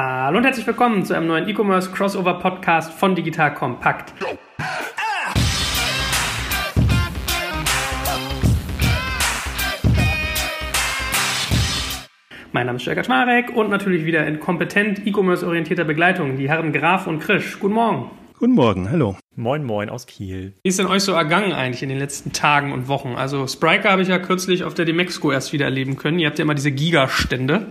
[0.00, 4.14] Hallo und herzlich willkommen zu einem neuen E-Commerce Crossover Podcast von Digital Kompakt.
[12.52, 16.72] Mein Name ist Jörg Schmarek und natürlich wieder in kompetent E-Commerce orientierter Begleitung die Herren
[16.72, 17.58] Graf und Krisch.
[17.58, 18.12] Guten Morgen.
[18.38, 19.16] Guten Morgen, hallo.
[19.38, 20.52] Moin Moin aus Kiel.
[20.64, 23.14] Wie ist denn euch so ergangen eigentlich in den letzten Tagen und Wochen?
[23.14, 26.18] Also Spriker habe ich ja kürzlich auf der Demexco erst wieder erleben können.
[26.18, 27.68] Ihr habt ja immer diese Gigastände.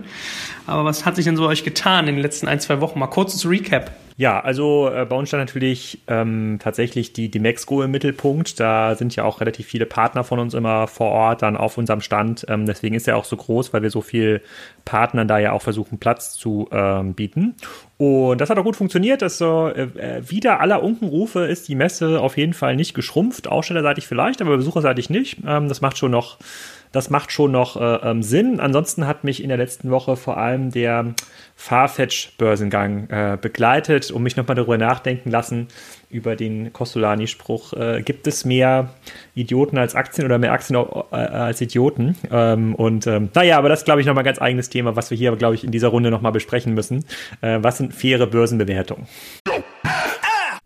[0.66, 2.98] Aber was hat sich denn so euch getan in den letzten ein, zwei Wochen?
[2.98, 3.90] Mal kurzes Recap.
[4.18, 8.58] Ja, also äh, bei uns stand natürlich ähm, tatsächlich die, die Mexco im Mittelpunkt.
[8.58, 12.00] Da sind ja auch relativ viele Partner von uns immer vor Ort dann auf unserem
[12.00, 12.44] Stand.
[12.48, 14.42] Ähm, deswegen ist er auch so groß, weil wir so viel
[14.84, 17.54] Partnern da ja auch versuchen, Platz zu ähm, bieten.
[17.96, 19.22] Und das hat auch gut funktioniert.
[19.22, 23.48] Das so, äh, äh wieder aller Unkenrufe ist die Messe auf jeden Fall nicht geschrumpft.
[23.48, 25.38] Ausstellerseitig vielleicht, aber besucherseitig nicht.
[25.46, 26.38] Ähm, das macht schon noch
[26.92, 28.60] das macht schon noch äh, ähm, Sinn.
[28.60, 31.14] Ansonsten hat mich in der letzten Woche vor allem der
[31.56, 35.68] Farfetch-Börsengang äh, begleitet und mich nochmal darüber nachdenken lassen,
[36.10, 38.90] über den Costolani-Spruch, äh, gibt es mehr
[39.34, 40.78] Idioten als Aktien oder mehr Aktien
[41.10, 42.16] äh, als Idioten?
[42.30, 45.10] Ähm, und ähm, naja, aber das ist, glaube ich, nochmal ein ganz eigenes Thema, was
[45.10, 47.04] wir hier, glaube ich, in dieser Runde nochmal besprechen müssen.
[47.42, 49.06] Äh, was sind faire Börsenbewertungen?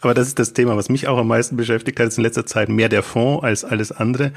[0.00, 2.46] Aber das ist das Thema, was mich auch am meisten beschäftigt hat, ist in letzter
[2.46, 4.32] Zeit mehr der Fonds als alles andere,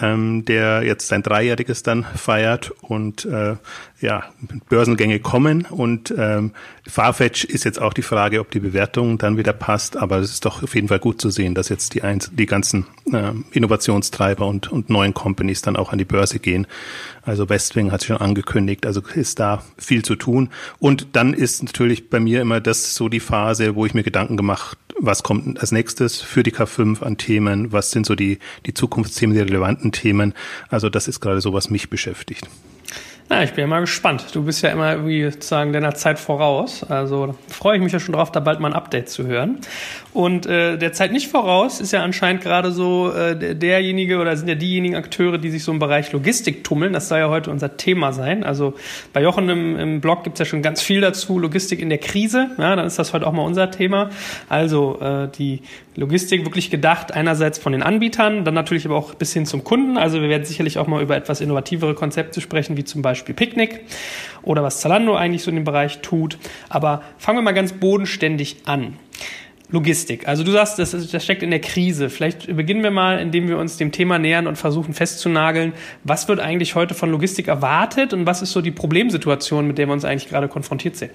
[0.00, 3.56] ähm, der jetzt sein Dreijähriges dann feiert und äh,
[4.00, 4.24] ja,
[4.68, 6.52] Börsengänge kommen und ähm,
[6.86, 10.44] Farfetch ist jetzt auch die Frage, ob die Bewertung dann wieder passt, aber es ist
[10.44, 14.46] doch auf jeden Fall gut zu sehen, dass jetzt die, ein, die ganzen äh, Innovationstreiber
[14.46, 16.66] und, und neuen Companies dann auch an die Börse gehen.
[17.22, 20.50] Also Westwing hat schon angekündigt, also ist da viel zu tun.
[20.78, 24.36] Und dann ist natürlich bei mir immer das so die Phase, wo ich mir Gedanken
[24.36, 28.74] gemacht was kommt als nächstes für die K5 an Themen, was sind so die, die
[28.74, 30.34] Zukunftsthemen, die relevanten Themen.
[30.68, 32.48] Also das ist gerade so, was mich beschäftigt.
[33.30, 34.26] Ja, ich bin ja mal gespannt.
[34.34, 36.84] Du bist ja immer irgendwie sozusagen deiner Zeit voraus.
[36.84, 39.58] Also freue ich mich ja schon drauf, da bald mal ein Update zu hören.
[40.14, 44.46] Und äh, der Zeit nicht voraus ist ja anscheinend gerade so äh, derjenige oder sind
[44.46, 46.92] ja diejenigen Akteure, die sich so im Bereich Logistik tummeln.
[46.92, 48.44] Das soll ja heute unser Thema sein.
[48.44, 48.74] Also
[49.12, 52.50] bei Jochen im, im Blog gibt's ja schon ganz viel dazu, Logistik in der Krise.
[52.58, 54.10] Ja, dann ist das heute auch mal unser Thema.
[54.48, 55.62] Also äh, die
[55.96, 59.96] Logistik wirklich gedacht, einerseits von den Anbietern, dann natürlich aber auch bis hin zum Kunden.
[59.96, 63.80] Also wir werden sicherlich auch mal über etwas innovativere Konzepte sprechen, wie zum Beispiel Picknick
[64.42, 66.38] oder was Zalando eigentlich so in dem Bereich tut.
[66.68, 68.94] Aber fangen wir mal ganz bodenständig an.
[69.74, 70.28] Logistik.
[70.28, 72.08] Also du sagst, das, ist, das steckt in der Krise.
[72.08, 75.72] Vielleicht beginnen wir mal, indem wir uns dem Thema nähern und versuchen festzunageln,
[76.04, 79.88] was wird eigentlich heute von Logistik erwartet und was ist so die Problemsituation, mit der
[79.88, 81.10] wir uns eigentlich gerade konfrontiert sehen?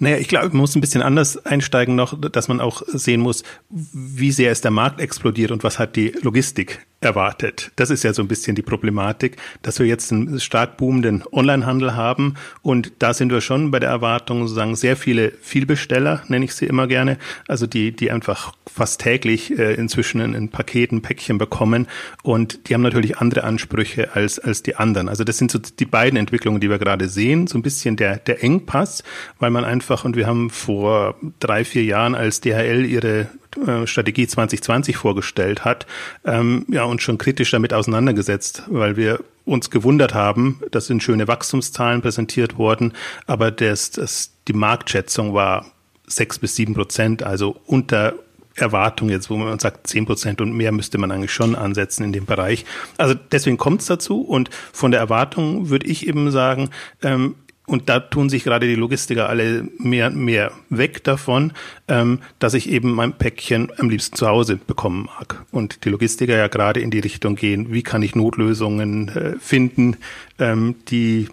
[0.00, 3.44] Naja, ich glaube, man muss ein bisschen anders einsteigen noch, dass man auch sehen muss,
[3.70, 7.72] wie sehr ist der Markt explodiert und was hat die Logistik erwartet.
[7.76, 11.94] Das ist ja so ein bisschen die Problematik, dass wir jetzt einen stark boomenden Onlinehandel
[11.94, 16.54] haben und da sind wir schon bei der Erwartung sozusagen sehr viele Vielbesteller, nenne ich
[16.54, 17.18] sie immer gerne,
[17.48, 21.86] also die, die einfach fast täglich äh, inzwischen in, in Paketen, Päckchen bekommen
[22.22, 25.08] und die haben natürlich andere Ansprüche als, als die anderen.
[25.08, 28.16] Also das sind so die beiden Entwicklungen, die wir gerade sehen, so ein bisschen der,
[28.18, 29.02] der Engpass,
[29.38, 34.26] weil man einfach, und wir haben vor drei, vier Jahren als DHL ihre äh, Strategie
[34.26, 35.86] 2020 vorgestellt hat,
[36.24, 41.28] ähm, ja, uns schon kritisch damit auseinandergesetzt, weil wir uns gewundert haben, das sind schöne
[41.28, 42.92] Wachstumszahlen präsentiert worden,
[43.26, 45.66] aber das, das, die Marktschätzung war
[46.06, 48.14] sechs bis sieben Prozent, also unter
[48.54, 52.12] Erwartung jetzt, wo man sagt, zehn Prozent und mehr müsste man eigentlich schon ansetzen in
[52.12, 52.64] dem Bereich.
[52.98, 56.70] Also deswegen kommt es dazu und von der Erwartung würde ich eben sagen,
[57.02, 57.36] ähm,
[57.66, 61.52] und da tun sich gerade die Logistiker alle mehr und mehr weg davon,
[61.86, 65.44] ähm, dass ich eben mein Päckchen am liebsten zu Hause bekommen mag.
[65.52, 69.96] Und die Logistiker ja gerade in die Richtung gehen, wie kann ich Notlösungen äh, finden,
[70.38, 71.28] ähm, die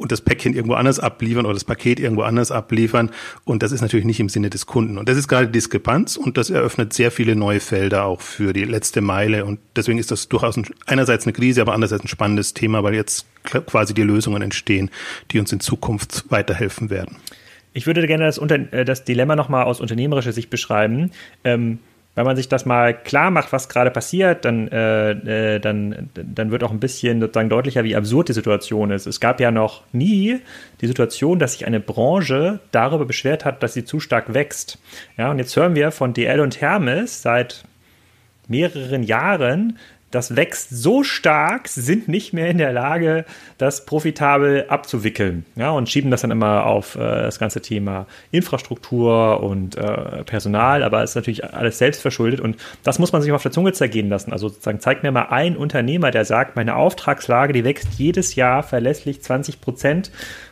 [0.00, 3.10] und das Päckchen irgendwo anders abliefern oder das Paket irgendwo anders abliefern.
[3.44, 4.96] Und das ist natürlich nicht im Sinne des Kunden.
[4.96, 8.64] Und das ist gerade Diskrepanz und das eröffnet sehr viele neue Felder auch für die
[8.64, 9.44] letzte Meile.
[9.44, 12.94] Und deswegen ist das durchaus ein, einerseits eine Krise, aber andererseits ein spannendes Thema, weil
[12.94, 14.90] jetzt quasi die Lösungen entstehen,
[15.32, 17.16] die uns in Zukunft weiterhelfen werden.
[17.74, 21.10] Ich würde gerne das, Unter äh, das Dilemma nochmal aus unternehmerischer Sicht beschreiben.
[21.44, 21.78] Ähm,
[22.14, 25.10] wenn man sich das mal klar macht, was gerade passiert, dann, äh,
[25.54, 29.06] äh, dann, dann wird auch ein bisschen sozusagen deutlicher, wie absurd die Situation ist.
[29.06, 30.40] Es gab ja noch nie
[30.80, 34.78] die Situation, dass sich eine Branche darüber beschwert hat, dass sie zu stark wächst.
[35.16, 37.64] Ja, und jetzt hören wir von DL und Hermes seit
[38.48, 39.78] mehreren Jahren,
[40.10, 43.24] das wächst so stark, sind nicht mehr in der Lage,
[43.58, 45.46] das profitabel abzuwickeln.
[45.54, 50.82] Ja, und schieben das dann immer auf äh, das ganze Thema Infrastruktur und äh, Personal,
[50.82, 53.72] aber es ist natürlich alles selbst verschuldet und das muss man sich auf der Zunge
[53.72, 54.32] zergehen lassen.
[54.32, 58.62] Also sozusagen zeigt mir mal ein Unternehmer, der sagt, meine Auftragslage, die wächst jedes Jahr
[58.62, 60.10] verlässlich 20 Prozent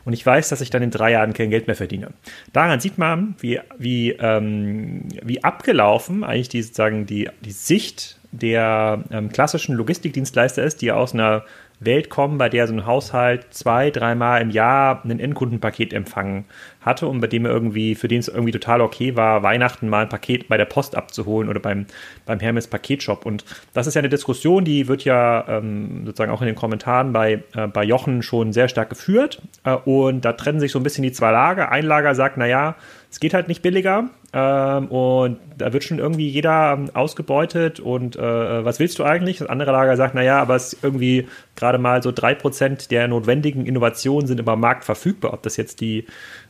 [0.09, 2.09] und ich weiß, dass ich dann in drei Jahren kein Geld mehr verdiene.
[2.55, 9.05] Daran sieht man, wie, wie, ähm, wie abgelaufen eigentlich die, sozusagen die, die Sicht der
[9.11, 11.45] ähm, klassischen Logistikdienstleister ist, die aus einer
[11.81, 16.45] Welt kommen, bei der so ein Haushalt zwei, dreimal im Jahr ein Endkundenpaket empfangen
[16.81, 20.03] hatte und bei dem er irgendwie, für den es irgendwie total okay war, Weihnachten mal
[20.03, 21.87] ein Paket bei der Post abzuholen oder beim,
[22.27, 23.27] beim Hermes Paketshop.
[23.27, 23.45] Und
[23.75, 27.45] das ist ja eine Diskussion, die wird ja ähm, sozusagen auch in den Kommentaren bei,
[27.55, 29.41] äh, bei Jochen schon sehr stark geführt.
[29.65, 31.71] Äh, und da trennen sich so ein bisschen die zwei Lager.
[31.71, 32.75] Ein Lager sagt, naja,
[33.11, 38.17] es geht halt nicht billiger ähm, und da wird schon irgendwie jeder ähm, ausgebeutet und
[38.17, 39.39] äh, was willst du eigentlich?
[39.39, 43.09] Das andere Lager sagt, naja, aber es ist irgendwie gerade mal so drei Prozent der
[43.09, 45.33] notwendigen Innovationen sind im Markt verfügbar.
[45.33, 46.05] Ob das jetzt die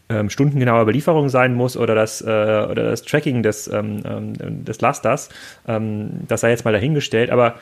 [0.09, 4.81] ähm, stundengenaue Belieferung sein muss oder das, äh, oder das Tracking des, ähm, ähm des
[4.81, 5.29] Lasters,
[5.69, 7.55] ähm, das sei jetzt mal dahingestellt, aber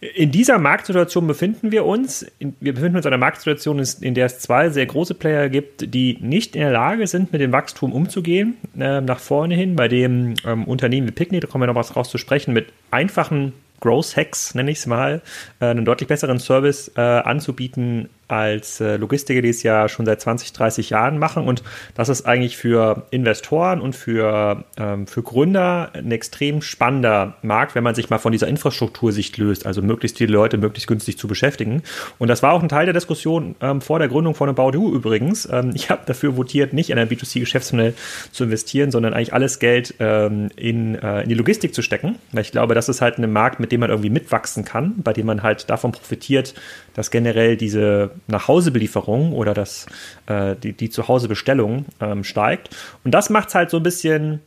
[0.00, 2.24] in dieser Marktsituation befinden wir uns.
[2.38, 6.18] Wir befinden uns in einer Marktsituation, in der es zwei sehr große Player gibt, die
[6.20, 10.34] nicht in der Lage sind, mit dem Wachstum umzugehen, äh, nach vorne hin, bei dem
[10.46, 14.16] ähm, Unternehmen wie Picnic, da kommen wir noch was raus zu sprechen, mit einfachen Growth
[14.16, 15.20] Hacks, nenne ich es mal,
[15.60, 20.20] äh, einen deutlich besseren Service äh, anzubieten als äh, Logistiker, die es ja schon seit
[20.20, 21.46] 20, 30 Jahren machen.
[21.46, 21.62] Und
[21.94, 27.82] das ist eigentlich für Investoren und für, ähm, für Gründer ein extrem spannender Markt, wenn
[27.82, 31.82] man sich mal von dieser Infrastruktursicht löst, also möglichst viele Leute möglichst günstig zu beschäftigen.
[32.18, 34.94] Und das war auch ein Teil der Diskussion ähm, vor der Gründung von About You
[34.94, 35.48] übrigens.
[35.50, 37.94] Ähm, ich habe dafür votiert, nicht in ein B2C-Geschäftsmodell
[38.30, 42.42] zu investieren, sondern eigentlich alles Geld ähm, in, äh, in die Logistik zu stecken, weil
[42.42, 45.26] ich glaube, das ist halt ein Markt, mit dem man irgendwie mitwachsen kann, bei dem
[45.26, 46.54] man halt davon profitiert,
[46.98, 49.86] dass generell diese Nachhausebelieferung oder das,
[50.26, 52.76] äh, die, die Zuhausebestellung ähm, steigt.
[53.04, 54.40] Und das macht es halt so ein bisschen,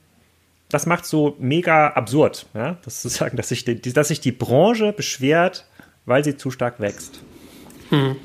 [0.67, 2.75] das macht so mega absurd, ja?
[2.83, 5.65] das zu sagen, dass sich die, dass sich die Branche beschwert,
[6.05, 7.21] weil sie zu stark wächst.
[7.89, 8.17] Hm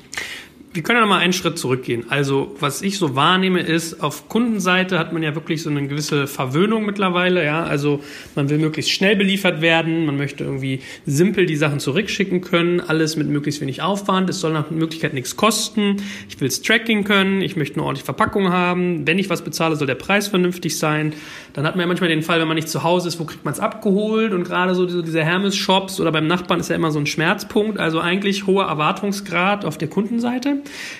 [0.73, 2.05] wir können ja noch mal einen Schritt zurückgehen.
[2.09, 6.27] Also, was ich so wahrnehme, ist, auf Kundenseite hat man ja wirklich so eine gewisse
[6.27, 7.63] Verwöhnung mittlerweile, ja.
[7.63, 8.01] Also,
[8.35, 13.15] man will möglichst schnell beliefert werden, man möchte irgendwie simpel die Sachen zurückschicken können, alles
[13.15, 15.97] mit möglichst wenig Aufwand, es soll nach Möglichkeit nichts kosten,
[16.29, 19.75] ich will es Tracking können, ich möchte eine ordentliche Verpackung haben, wenn ich was bezahle,
[19.77, 21.13] soll der Preis vernünftig sein.
[21.53, 23.45] Dann hat man ja manchmal den Fall, wenn man nicht zu Hause ist, wo kriegt
[23.45, 26.99] man es abgeholt und gerade so diese Hermes-Shops oder beim Nachbarn ist ja immer so
[26.99, 30.56] ein Schmerzpunkt, also eigentlich hoher Erwartungsgrad auf der Kundenseite.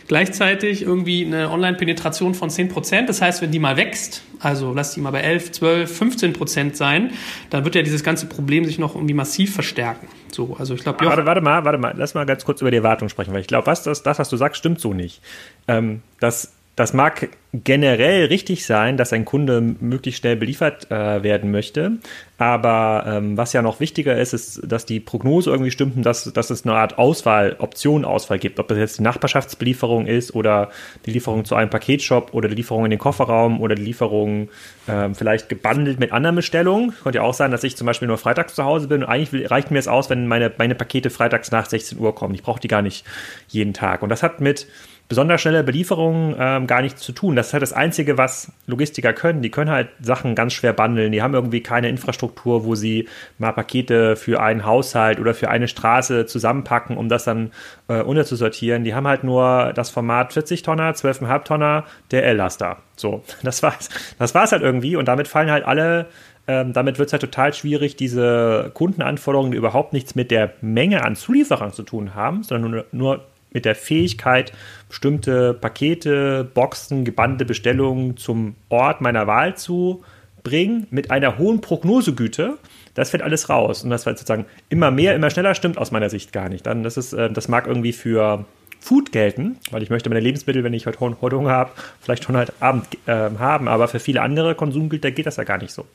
[0.07, 3.09] Gleichzeitig irgendwie eine Online-Penetration von 10 Prozent.
[3.09, 6.77] Das heißt, wenn die mal wächst, also lass die mal bei 11, 12, 15 Prozent
[6.77, 7.11] sein,
[7.49, 10.07] dann wird ja dieses ganze Problem sich noch irgendwie massiv verstärken.
[10.31, 12.77] So, also ich glaube, warte, warte mal, warte mal, lass mal ganz kurz über die
[12.77, 15.21] Erwartung sprechen, weil ich glaube, was das, das, was du sagst, stimmt so nicht.
[15.67, 21.49] Ähm, das das mag generell richtig sein, dass ein Kunde möglichst schnell beliefert äh, werden
[21.49, 21.93] möchte.
[22.37, 26.31] Aber ähm, was ja noch wichtiger ist, ist, dass die Prognose irgendwie stimmt und dass,
[26.31, 28.59] dass es eine Art Auswahl, Optionenauswahl gibt.
[28.59, 30.69] Ob das jetzt die Nachbarschaftsbelieferung ist oder
[31.07, 34.49] die Lieferung zu einem Paketshop oder die Lieferung in den Kofferraum oder die Lieferung
[34.87, 36.93] ähm, vielleicht gebundelt mit anderen Bestellungen.
[37.01, 39.33] Könnte ja auch sein, dass ich zum Beispiel nur freitags zu Hause bin und eigentlich
[39.33, 42.35] will, reicht mir es aus, wenn meine, meine Pakete freitags nach 16 Uhr kommen.
[42.35, 43.03] Ich brauche die gar nicht
[43.47, 44.03] jeden Tag.
[44.03, 44.67] Und das hat mit
[45.07, 47.35] besonders schnelle Belieferungen ähm, gar nichts zu tun.
[47.35, 49.41] Das ist halt das Einzige, was Logistiker können.
[49.41, 51.11] Die können halt Sachen ganz schwer bundeln.
[51.11, 55.67] Die haben irgendwie keine Infrastruktur, wo sie mal Pakete für einen Haushalt oder für eine
[55.67, 57.51] Straße zusammenpacken, um das dann
[57.87, 58.83] äh, unterzusortieren.
[58.83, 62.77] Die haben halt nur das Format 40 Tonner, 12,5 Tonner, der L-Laster.
[62.95, 63.89] So, das war's.
[64.19, 66.07] Das war's halt irgendwie und damit fallen halt alle
[66.49, 71.03] ähm, damit wird es halt total schwierig, diese Kundenanforderungen, die überhaupt nichts mit der Menge
[71.03, 74.53] an Zulieferern zu tun haben, sondern nur, nur mit der Fähigkeit,
[74.89, 80.03] bestimmte Pakete, Boxen, gebannte Bestellungen zum Ort meiner Wahl zu
[80.43, 82.57] bringen, mit einer hohen Prognosegüte.
[82.93, 83.83] Das fällt alles raus.
[83.83, 86.65] Und das wird sozusagen immer mehr, immer schneller stimmt aus meiner Sicht gar nicht.
[86.65, 88.45] Dann, das, ist, äh, das mag irgendwie für
[88.79, 92.37] Food gelten, weil ich möchte meine Lebensmittel, wenn ich heute, heute Hunger habe, vielleicht schon
[92.37, 93.67] heute Abend äh, haben.
[93.67, 95.85] Aber für viele andere Konsumgüter geht das ja gar nicht so.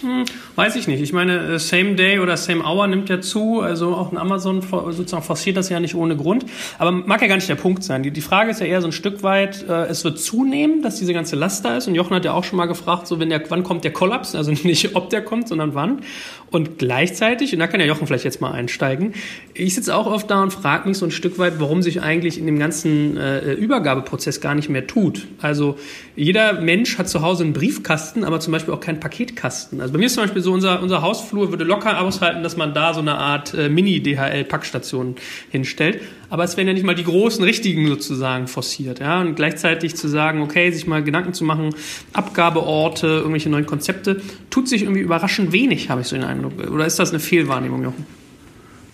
[0.00, 0.24] Hm,
[0.54, 1.02] weiß ich nicht.
[1.02, 3.60] Ich meine, äh, Same Day oder Same Hour nimmt ja zu.
[3.60, 6.46] Also auch ein Amazon sozusagen forciert das ja nicht ohne Grund.
[6.78, 8.04] Aber mag ja gar nicht der Punkt sein.
[8.04, 10.96] Die, die Frage ist ja eher so ein Stück weit, äh, es wird zunehmen, dass
[10.96, 11.88] diese ganze Last da ist.
[11.88, 14.34] Und Jochen hat ja auch schon mal gefragt, so wenn der, wann kommt der Kollaps?
[14.36, 16.02] Also nicht ob der kommt, sondern wann.
[16.50, 19.12] Und gleichzeitig, und da kann ja Jochen vielleicht jetzt mal einsteigen,
[19.52, 22.38] ich sitze auch oft da und frage mich so ein Stück weit, warum sich eigentlich
[22.38, 25.26] in dem ganzen äh, Übergabeprozess gar nicht mehr tut.
[25.42, 25.76] Also
[26.16, 29.80] jeder Mensch hat zu Hause einen Briefkasten, aber zum Beispiel auch keinen Paketkasten.
[29.80, 32.74] Also bei mir ist zum Beispiel so, unser, unser Hausflur würde locker aushalten, dass man
[32.74, 35.16] da so eine Art äh, Mini-DHL-Packstation
[35.50, 36.00] hinstellt.
[36.30, 39.00] Aber es werden ja nicht mal die großen, richtigen sozusagen forciert.
[39.00, 39.20] Ja?
[39.20, 41.74] Und gleichzeitig zu sagen, okay, sich mal Gedanken zu machen,
[42.12, 46.52] Abgabeorte, irgendwelche neuen Konzepte, tut sich irgendwie überraschend wenig, habe ich so den Eindruck.
[46.70, 48.06] Oder ist das eine Fehlwahrnehmung, Jochen?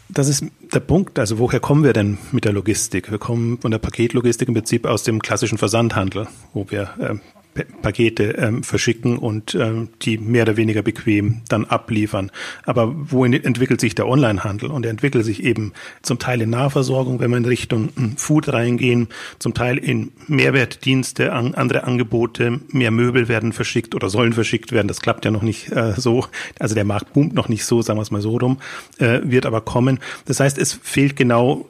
[0.09, 1.19] Das ist der Punkt.
[1.19, 3.11] Also woher kommen wir denn mit der Logistik?
[3.11, 7.15] Wir kommen von der Paketlogistik im Prinzip aus dem klassischen Versandhandel, wo wir äh,
[7.55, 12.31] Pakete ähm, verschicken und ähm, die mehr oder weniger bequem dann abliefern.
[12.65, 14.71] Aber wohin entwickelt sich der Onlinehandel?
[14.71, 18.53] Und er entwickelt sich eben zum Teil in Nahversorgung, wenn wir in Richtung hm, Food
[18.53, 19.09] reingehen,
[19.39, 24.89] zum Teil in Mehrwertdienste, an, andere Angebote, mehr Möbel werden verschickt oder sollen verschickt werden.
[24.89, 26.27] Das klappt ja noch nicht äh, so.
[26.59, 28.59] Also der Markt boomt noch nicht so, sagen wir es mal so rum,
[28.99, 30.01] äh, wird aber kommen.
[30.27, 31.69] Das heißt, es fehlt genau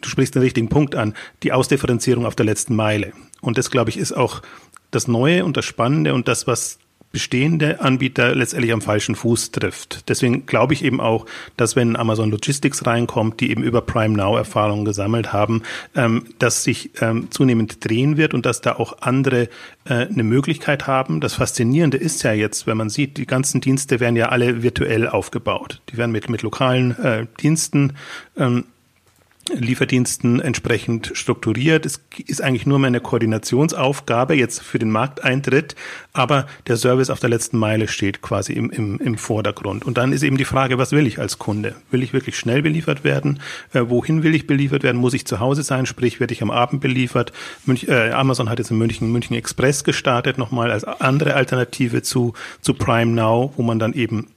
[0.00, 3.12] du sprichst den richtigen Punkt an, die Ausdifferenzierung auf der letzten Meile.
[3.40, 4.42] Und das, glaube ich, ist auch
[4.90, 6.78] das Neue und das Spannende und das, was
[7.12, 10.08] bestehende Anbieter letztendlich am falschen Fuß trifft.
[10.08, 14.36] Deswegen glaube ich eben auch, dass wenn Amazon Logistics reinkommt, die eben über Prime Now
[14.36, 15.62] Erfahrungen gesammelt haben,
[15.96, 19.48] ähm, dass sich ähm, zunehmend drehen wird und dass da auch andere
[19.86, 21.20] äh, eine Möglichkeit haben.
[21.20, 25.08] Das Faszinierende ist ja jetzt, wenn man sieht, die ganzen Dienste werden ja alle virtuell
[25.08, 25.82] aufgebaut.
[25.90, 27.94] Die werden mit, mit lokalen äh, Diensten
[28.36, 28.66] ähm,
[29.48, 31.86] Lieferdiensten entsprechend strukturiert.
[31.86, 35.74] Es ist eigentlich nur mehr eine Koordinationsaufgabe jetzt für den Markteintritt,
[36.12, 39.84] aber der Service auf der letzten Meile steht quasi im, im, im Vordergrund.
[39.84, 41.74] Und dann ist eben die Frage, was will ich als Kunde?
[41.90, 43.40] Will ich wirklich schnell beliefert werden?
[43.72, 45.00] Äh, wohin will ich beliefert werden?
[45.00, 45.86] Muss ich zu Hause sein?
[45.86, 47.32] Sprich, werde ich am Abend beliefert?
[47.64, 52.34] Münch, äh, Amazon hat jetzt in München München Express gestartet, nochmal als andere Alternative zu,
[52.60, 54.28] zu Prime Now, wo man dann eben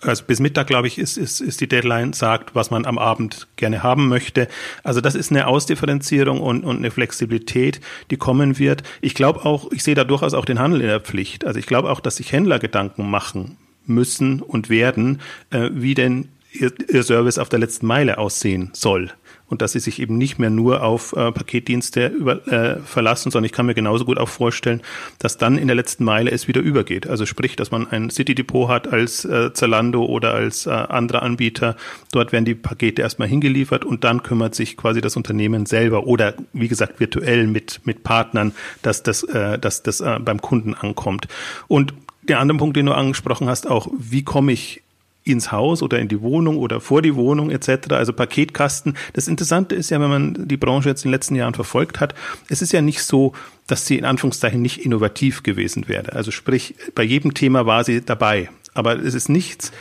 [0.00, 3.48] also bis Mittag, glaube ich, ist, ist, ist die Deadline, sagt, was man am Abend
[3.56, 4.48] gerne haben möchte.
[4.82, 8.82] Also das ist eine Ausdifferenzierung und, und eine Flexibilität, die kommen wird.
[9.00, 11.44] Ich glaube auch, ich sehe da durchaus auch den Handel in der Pflicht.
[11.44, 13.56] Also ich glaube auch, dass sich Händler Gedanken machen
[13.86, 15.20] müssen und werden,
[15.50, 19.12] äh, wie denn ihr, ihr Service auf der letzten Meile aussehen soll
[19.50, 23.46] und dass sie sich eben nicht mehr nur auf äh, Paketdienste über, äh, verlassen, sondern
[23.46, 24.80] ich kann mir genauso gut auch vorstellen,
[25.18, 27.06] dass dann in der letzten Meile es wieder übergeht.
[27.06, 31.22] Also sprich, dass man ein City Depot hat als äh, Zalando oder als äh, anderer
[31.22, 31.76] Anbieter.
[32.12, 36.34] Dort werden die Pakete erstmal hingeliefert und dann kümmert sich quasi das Unternehmen selber oder
[36.52, 38.52] wie gesagt virtuell mit mit Partnern,
[38.82, 41.26] dass das äh, dass das äh, beim Kunden ankommt.
[41.66, 41.92] Und
[42.22, 44.82] der andere Punkt, den du angesprochen hast, auch wie komme ich
[45.22, 48.96] ins Haus oder in die Wohnung oder vor die Wohnung etc., also Paketkasten.
[49.12, 52.14] Das Interessante ist ja, wenn man die Branche jetzt in den letzten Jahren verfolgt hat,
[52.48, 53.32] es ist ja nicht so,
[53.66, 56.12] dass sie in Anführungszeichen nicht innovativ gewesen wäre.
[56.14, 59.72] Also sprich, bei jedem Thema war sie dabei, aber es ist nichts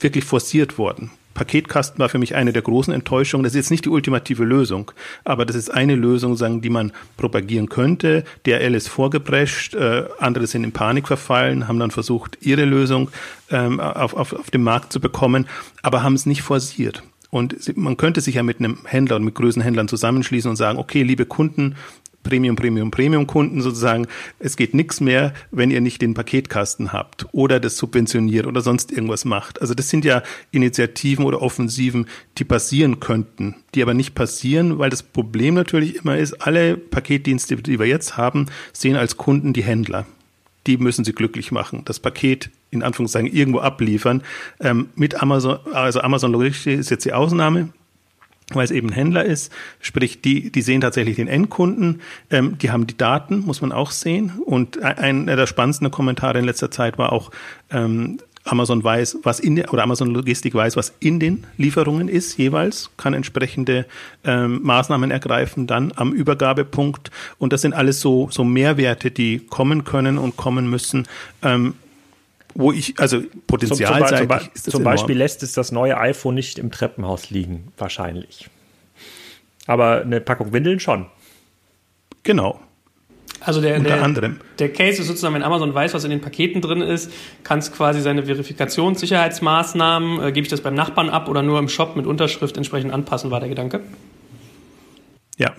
[0.00, 1.10] wirklich forciert worden.
[1.36, 3.44] Paketkasten war für mich eine der großen Enttäuschungen.
[3.44, 4.90] Das ist jetzt nicht die ultimative Lösung,
[5.22, 8.24] aber das ist eine Lösung, sagen, die man propagieren könnte.
[8.46, 13.10] DRL ist vorgeprescht, äh, andere sind in Panik verfallen, haben dann versucht, ihre Lösung
[13.50, 15.46] ähm, auf, auf, auf den Markt zu bekommen,
[15.82, 17.02] aber haben es nicht forciert.
[17.30, 21.02] Und man könnte sich ja mit einem Händler und mit Größenhändlern zusammenschließen und sagen, okay,
[21.02, 21.76] liebe Kunden,
[22.26, 24.06] Premium, Premium, Premium-Kunden sozusagen,
[24.38, 28.90] es geht nichts mehr, wenn ihr nicht den Paketkasten habt oder das subventioniert oder sonst
[28.90, 29.60] irgendwas macht.
[29.60, 32.06] Also das sind ja Initiativen oder Offensiven,
[32.38, 37.56] die passieren könnten, die aber nicht passieren, weil das Problem natürlich immer ist, alle Paketdienste,
[37.56, 40.06] die wir jetzt haben, sehen als Kunden die Händler.
[40.66, 41.82] Die müssen sie glücklich machen.
[41.84, 44.22] Das Paket in Anführungszeichen irgendwo abliefern.
[44.60, 47.68] Ähm, mit Amazon, also Amazon Logistik ist jetzt die Ausnahme
[48.52, 52.00] weil es eben Händler ist, sprich, die, die sehen tatsächlich den Endkunden,
[52.30, 54.32] ähm, die haben die Daten, muss man auch sehen.
[54.44, 57.30] Und einer der spannendsten Kommentare in letzter Zeit war auch,
[57.70, 62.38] ähm, Amazon weiß, was in der, oder Amazon Logistik weiß, was in den Lieferungen ist
[62.38, 63.86] jeweils, kann entsprechende
[64.24, 67.10] ähm, Maßnahmen ergreifen, dann am Übergabepunkt.
[67.38, 71.06] Und das sind alles so, so Mehrwerte, die kommen können und kommen müssen.
[71.42, 71.74] Ähm,
[72.56, 76.58] wo ich, also potenzialseitig zum, zum, zum, zum Beispiel lässt es das neue iPhone nicht
[76.58, 78.48] im Treppenhaus liegen, wahrscheinlich.
[79.66, 81.06] Aber eine Packung Windeln schon.
[82.22, 82.60] Genau.
[83.40, 84.40] Also der, Unter der, anderem.
[84.58, 87.12] der Case ist sozusagen, wenn Amazon weiß, was in den Paketen drin ist,
[87.44, 91.68] kann es quasi seine Verifikationssicherheitsmaßnahmen, äh, gebe ich das beim Nachbarn ab oder nur im
[91.68, 93.80] Shop mit Unterschrift entsprechend anpassen, war der Gedanke.
[95.36, 95.52] Ja,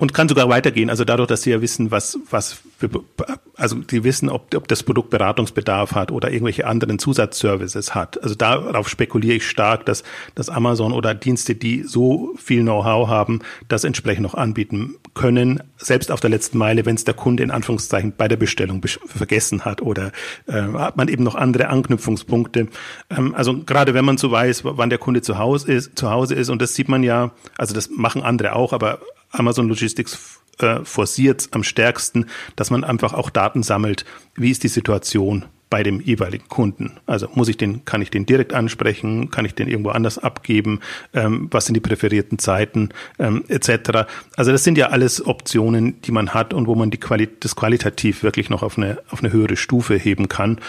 [0.00, 0.90] und kann sogar weitergehen.
[0.90, 2.90] Also dadurch, dass sie ja wissen, was, was, für,
[3.56, 8.22] also die wissen, ob, ob das Produkt Beratungsbedarf hat oder irgendwelche anderen Zusatzservices hat.
[8.22, 10.02] Also darauf spekuliere ich stark, dass,
[10.34, 16.10] dass Amazon oder Dienste, die so viel Know-how haben, das entsprechend noch anbieten können, selbst
[16.10, 19.82] auf der letzten Meile, wenn es der Kunde in Anführungszeichen bei der Bestellung vergessen hat
[19.82, 20.12] oder
[20.46, 22.68] äh, hat man eben noch andere Anknüpfungspunkte.
[23.10, 26.34] Ähm, also gerade wenn man so weiß, wann der Kunde zu Hause ist, zu Hause
[26.34, 28.98] ist, und das sieht man ja, also das machen andere auch, aber
[29.34, 32.26] Amazon Logistics äh, forciert am stärksten,
[32.56, 34.04] dass man einfach auch Daten sammelt.
[34.34, 37.00] Wie ist die Situation bei dem jeweiligen Kunden?
[37.06, 39.32] Also muss ich den, kann ich den direkt ansprechen?
[39.32, 40.78] Kann ich den irgendwo anders abgeben?
[41.12, 42.90] Ähm, was sind die präferierten Zeiten?
[43.18, 44.06] Ähm, etc.
[44.36, 47.56] Also das sind ja alles Optionen, die man hat und wo man die Quali das
[47.56, 50.60] qualitativ wirklich noch auf eine, auf eine höhere Stufe heben kann.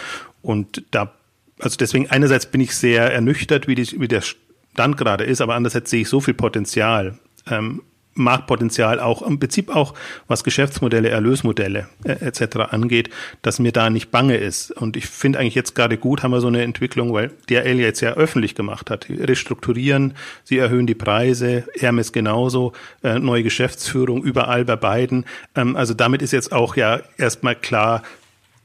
[0.42, 1.14] Und da,
[1.60, 5.54] also deswegen einerseits bin ich sehr ernüchtert, wie, die, wie der Stand gerade ist, aber
[5.54, 7.20] andererseits sehe ich so viel Potenzial.
[7.48, 7.84] Ähm,
[8.16, 9.94] Marktpotenzial auch im Prinzip auch
[10.28, 12.58] was Geschäftsmodelle, Erlösmodelle äh, etc.
[12.72, 13.10] angeht,
[13.42, 14.72] dass mir da nicht bange ist.
[14.72, 18.02] Und ich finde eigentlich jetzt gerade gut, haben wir so eine Entwicklung, weil DRL jetzt
[18.02, 19.08] ja öffentlich gemacht hat.
[19.10, 25.26] Restrukturieren, sie erhöhen die Preise, Hermes genauso, äh, neue Geschäftsführung überall bei beiden.
[25.56, 28.02] Ähm, also damit ist jetzt auch ja erstmal klar,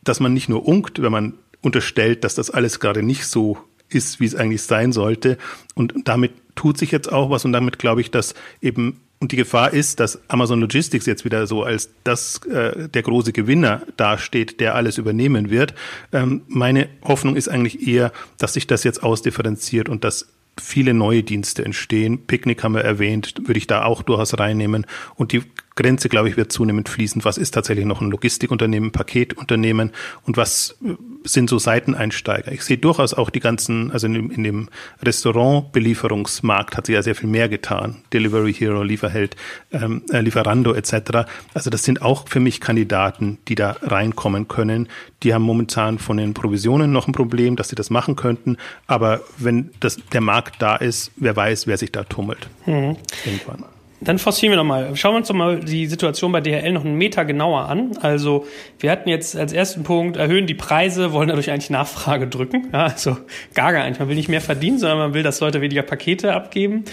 [0.05, 4.21] dass man nicht nur unkt, wenn man unterstellt, dass das alles gerade nicht so ist,
[4.21, 5.37] wie es eigentlich sein sollte.
[5.75, 9.37] Und damit tut sich jetzt auch was und damit glaube ich, dass eben und die
[9.37, 14.61] Gefahr ist, dass Amazon Logistics jetzt wieder so als das äh, der große Gewinner dasteht,
[14.61, 15.75] der alles übernehmen wird.
[16.11, 20.29] Ähm, meine Hoffnung ist eigentlich eher, dass sich das jetzt ausdifferenziert und dass
[20.59, 22.27] viele neue Dienste entstehen.
[22.27, 24.87] Picknick haben wir erwähnt, würde ich da auch durchaus reinnehmen.
[25.17, 25.43] Und die
[25.77, 27.25] Grenze, glaube ich, wird zunehmend fließen.
[27.25, 29.93] Was ist tatsächlich noch ein Logistikunternehmen, Paketunternehmen
[30.27, 30.77] und was
[31.25, 32.53] sind so Seiteneinsteiger?
[32.53, 34.69] Ich sehe durchaus auch die ganzen, also in dem, in dem
[35.03, 38.03] Restaurantbelieferungsmarkt hat sich ja sehr viel mehr getan.
[38.13, 39.37] Delivery Hero, Lieferheld,
[39.73, 41.29] ähm, äh, Lieferando etc.
[41.55, 44.89] Also das sind auch für mich Kandidaten, die da reinkommen können.
[45.23, 48.57] Die haben momentan von den Provisionen noch ein Problem, dass sie das machen könnten.
[48.87, 52.49] Aber wenn das, der Markt da ist, wer weiß, wer sich da tummelt.
[52.67, 52.97] Mhm.
[53.25, 53.65] Irgendwann.
[54.03, 54.97] Dann forcieren wir nochmal.
[54.97, 57.99] Schauen wir uns doch mal die Situation bei DHL noch einen Meter genauer an.
[58.01, 58.47] Also
[58.79, 62.69] wir hatten jetzt als ersten Punkt, erhöhen die Preise, wollen dadurch eigentlich Nachfrage drücken.
[62.73, 63.19] Ja, also
[63.55, 64.01] gar gar nicht.
[64.01, 66.85] Man will nicht mehr verdienen, sondern man will, dass Leute weniger Pakete abgeben.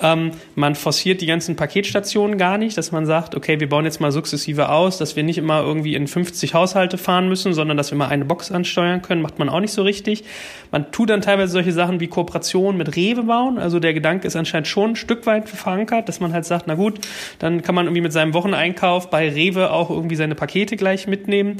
[0.00, 4.00] Ähm, man forciert die ganzen Paketstationen gar nicht, dass man sagt, okay, wir bauen jetzt
[4.00, 7.92] mal sukzessive aus, dass wir nicht immer irgendwie in 50 Haushalte fahren müssen, sondern dass
[7.92, 10.24] wir mal eine Box ansteuern können, macht man auch nicht so richtig.
[10.72, 13.58] Man tut dann teilweise solche Sachen wie Kooperation mit Rewe bauen.
[13.58, 16.66] Also der Gedanke ist anscheinend schon ein Stück weit verankert, dass man halt sagt, sagt,
[16.66, 17.00] na gut,
[17.38, 21.56] dann kann man irgendwie mit seinem Wocheneinkauf bei Rewe auch irgendwie seine Pakete gleich mitnehmen.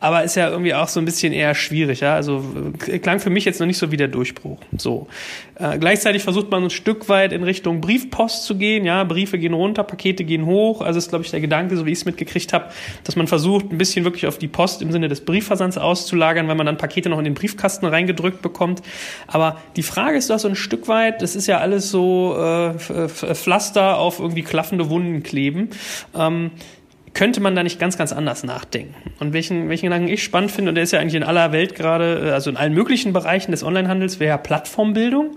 [0.00, 2.14] Aber ist ja irgendwie auch so ein bisschen eher schwierig, ja.
[2.14, 2.44] Also
[2.86, 4.58] äh, klang für mich jetzt noch nicht so wie der Durchbruch.
[4.76, 5.08] So.
[5.56, 9.02] Äh, gleichzeitig versucht man ein Stück weit in Richtung Briefpost zu gehen, ja.
[9.02, 10.82] Briefe gehen runter, Pakete gehen hoch.
[10.82, 12.66] Also ist, glaube ich, der Gedanke, so wie ich es mitgekriegt habe,
[13.02, 16.54] dass man versucht, ein bisschen wirklich auf die Post im Sinne des Briefversands auszulagern, weil
[16.54, 18.82] man dann Pakete noch in den Briefkasten reingedrückt bekommt.
[19.26, 23.08] Aber die Frage ist doch so ein Stück weit, das ist ja alles so äh,
[23.08, 25.70] Pflaster auf irgendwie klaffende Wunden kleben.
[26.16, 26.50] Ähm,
[27.14, 28.94] könnte man da nicht ganz, ganz anders nachdenken?
[29.18, 31.74] Und welchen, welchen Gedanken ich spannend finde, und der ist ja eigentlich in aller Welt
[31.74, 35.36] gerade, äh, also in allen möglichen Bereichen des Onlinehandels, wäre ja Plattformbildung,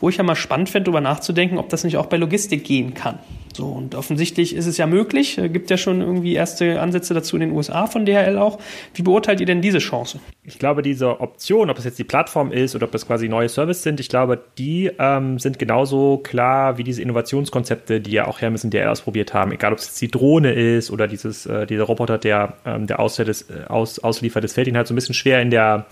[0.00, 2.94] wo ich ja mal spannend fände, darüber nachzudenken, ob das nicht auch bei Logistik gehen
[2.94, 3.18] kann.
[3.52, 5.36] So, und offensichtlich ist es ja möglich.
[5.36, 8.58] Es gibt ja schon irgendwie erste Ansätze dazu in den USA von DHL auch.
[8.94, 10.20] Wie beurteilt ihr denn diese Chance?
[10.44, 13.48] Ich glaube, diese Option, ob es jetzt die Plattform ist oder ob es quasi neue
[13.48, 18.40] Services sind, ich glaube, die ähm, sind genauso klar wie diese Innovationskonzepte, die ja auch
[18.40, 19.52] Hermes und DHL ausprobiert haben.
[19.52, 23.00] Egal, ob es jetzt die Drohne ist oder dieses, äh, dieser Roboter, der, ähm, der
[23.00, 24.44] Ausliefert, des, äh, aus, ausliefert.
[24.44, 25.86] Das fällt ihnen halt so ein bisschen schwer in der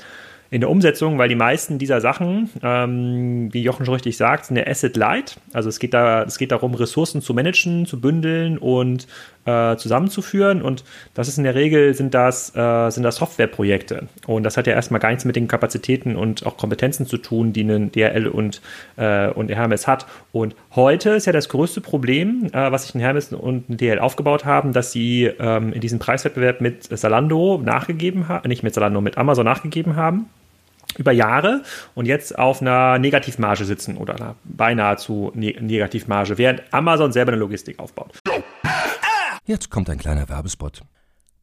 [0.51, 4.57] in der Umsetzung, weil die meisten dieser Sachen, ähm, wie Jochen schon richtig sagt, sind
[4.57, 5.37] ja Asset Light.
[5.53, 9.07] Also es geht da, es geht darum, Ressourcen zu managen, zu bündeln und
[9.45, 10.63] äh, zusammenzuführen.
[10.63, 14.09] Und das ist in der Regel sind das, äh, sind das Softwareprojekte.
[14.27, 17.53] Und das hat ja erstmal gar nichts mit den Kapazitäten und auch Kompetenzen zu tun,
[17.53, 18.63] die ein DRL und,
[18.97, 20.07] äh, und Hermes hat.
[20.33, 23.99] Und heute ist ja das größte Problem, äh, was sich ein Hermes und ein DRL
[23.99, 29.03] aufgebaut haben, dass sie ähm, in diesem Preiswettbewerb mit Salando nachgegeben haben, nicht mit Salando,
[29.03, 30.31] mit Amazon nachgegeben haben
[30.99, 31.63] über Jahre
[31.95, 37.33] und jetzt auf einer Negativmarge sitzen oder einer beinahe zu ne Negativmarge, während Amazon selber
[37.33, 38.19] eine Logistik aufbaut.
[39.45, 40.83] Jetzt kommt ein kleiner Werbespot.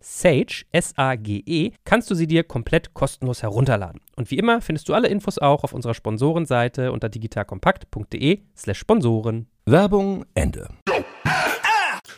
[0.00, 4.00] Sage, S-A-G-E, kannst du sie dir komplett kostenlos herunterladen.
[4.16, 9.46] Und wie immer findest du alle Infos auch auf unserer Sponsorenseite unter digitalkompakt.de slash Sponsoren.
[9.66, 10.68] Werbung Ende.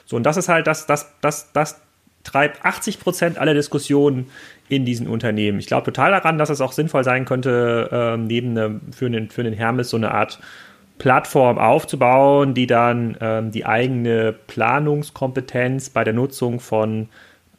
[0.04, 1.80] So, und das ist halt, das, das, das, das
[2.24, 4.30] treibt 80 Prozent aller Diskussionen
[4.68, 5.58] in diesen Unternehmen.
[5.58, 9.30] Ich glaube total daran, dass es auch sinnvoll sein könnte, äh, neben ne, für, den,
[9.30, 10.38] für den Hermes so eine Art
[10.98, 17.08] Plattform aufzubauen, die dann ähm, die eigene Planungskompetenz bei der Nutzung von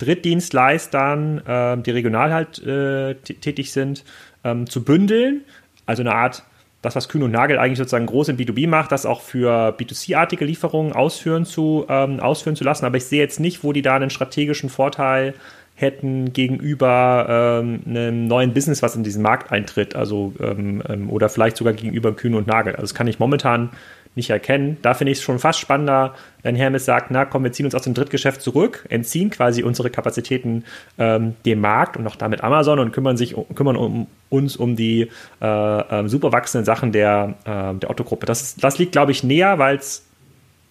[0.05, 4.03] Drittdienstleistern, äh, die regional halt äh, tätig sind,
[4.43, 5.41] ähm, zu bündeln.
[5.85, 6.43] Also eine Art,
[6.81, 10.45] das, was Kühn und Nagel eigentlich sozusagen groß in B2B macht, das auch für B2C-artige
[10.45, 12.85] Lieferungen ausführen zu, ähm, ausführen zu lassen.
[12.85, 15.33] Aber ich sehe jetzt nicht, wo die da einen strategischen Vorteil
[15.75, 21.29] hätten gegenüber ähm, einem neuen Business, was in diesen Markt eintritt, also ähm, ähm oder
[21.29, 22.73] vielleicht sogar gegenüber Kühn und Nagel.
[22.73, 23.69] Also das kann ich momentan
[24.15, 24.77] nicht erkennen.
[24.81, 27.75] Da finde ich es schon fast spannender, wenn Hermes sagt, na komm, wir ziehen uns
[27.75, 30.65] aus dem Drittgeschäft zurück, entziehen quasi unsere Kapazitäten
[30.97, 35.09] ähm, dem Markt und auch damit Amazon und kümmern sich kümmern um, uns um die
[35.41, 38.25] äh, äh, super wachsenden Sachen der, äh, der Otto-Gruppe.
[38.25, 40.05] Das, das liegt, glaube ich, näher, weil es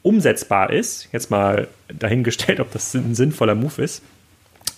[0.03, 1.09] umsetzbar ist.
[1.12, 4.03] Jetzt mal dahingestellt, ob das ein sinnvoller Move ist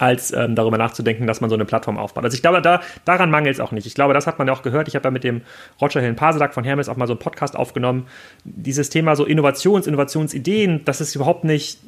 [0.02, 2.24] als ähm, darüber nachzudenken, dass man so eine Plattform aufbaut.
[2.24, 3.86] Also ich glaube, da, daran mangelt es auch nicht.
[3.86, 4.88] Ich glaube, das hat man ja auch gehört.
[4.88, 5.42] Ich habe ja mit dem
[5.80, 8.08] Roger Hillen Pasedak von Hermes auch mal so einen Podcast aufgenommen.
[8.42, 11.78] Dieses Thema so Innovations, Innovationsideen, das ist überhaupt nicht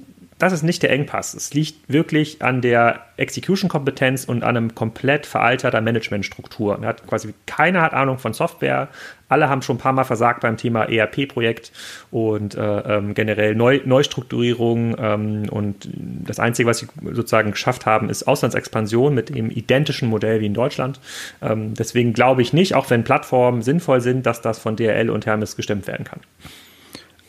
[0.45, 1.35] das ist nicht der Engpass.
[1.35, 6.81] Es liegt wirklich an der Execution-Kompetenz und an einem komplett veralterter Managementstruktur.
[6.83, 8.89] Hat quasi keiner hat Ahnung von Software.
[9.29, 11.73] Alle haben schon ein paar Mal versagt beim Thema ERP-Projekt
[12.11, 14.97] und äh, ähm, generell Neu Neustrukturierung.
[14.99, 20.41] Ähm, und das Einzige, was sie sozusagen geschafft haben, ist Auslandsexpansion mit dem identischen Modell
[20.41, 21.01] wie in Deutschland.
[21.43, 25.27] Ähm, deswegen glaube ich nicht, auch wenn Plattformen sinnvoll sind, dass das von DRL und
[25.27, 26.21] Hermes gestemmt werden kann.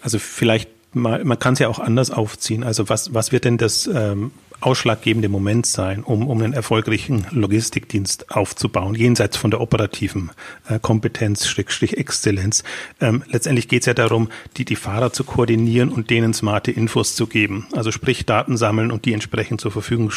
[0.02, 2.64] Also vielleicht mal, man kann es ja auch anders aufziehen.
[2.64, 4.32] Also was, was wird denn das ähm,
[4.62, 10.32] ausschlaggebende Moment sein, um, um einen erfolgreichen Logistikdienst aufzubauen, jenseits von der operativen
[10.68, 12.64] äh, Kompetenz, Schrägstrich Exzellenz.
[13.02, 17.16] Ähm, letztendlich geht es ja darum, die, die Fahrer zu koordinieren und denen smarte Infos
[17.16, 17.68] zu geben.
[17.74, 20.12] Also sprich Daten sammeln und die entsprechend zur Verfügung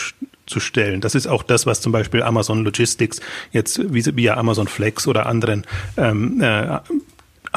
[0.46, 1.00] zu stellen.
[1.00, 3.20] Das ist auch das, was zum Beispiel Amazon Logistics
[3.52, 6.78] jetzt via Amazon Flex oder anderen ähm, äh,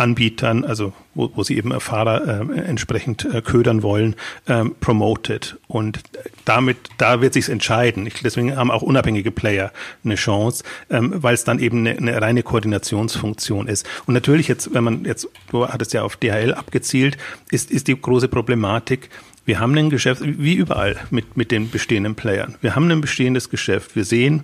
[0.01, 4.15] Anbietern, also wo, wo sie eben Fahrer äh, entsprechend äh, ködern wollen,
[4.47, 5.57] ähm, promoted.
[5.67, 5.99] Und
[6.45, 8.07] damit, da wird sich's entscheiden.
[8.07, 9.71] Ich, deswegen haben auch unabhängige Player
[10.03, 13.87] eine Chance, ähm, weil es dann eben eine, eine reine Koordinationsfunktion ist.
[14.07, 17.17] Und natürlich jetzt, wenn man jetzt, du hattest ja auf DHL abgezielt,
[17.51, 19.09] ist, ist die große Problematik,
[19.45, 22.55] wir haben ein Geschäft, wie überall mit, mit den bestehenden Playern.
[22.61, 23.95] Wir haben ein bestehendes Geschäft.
[23.95, 24.43] Wir sehen,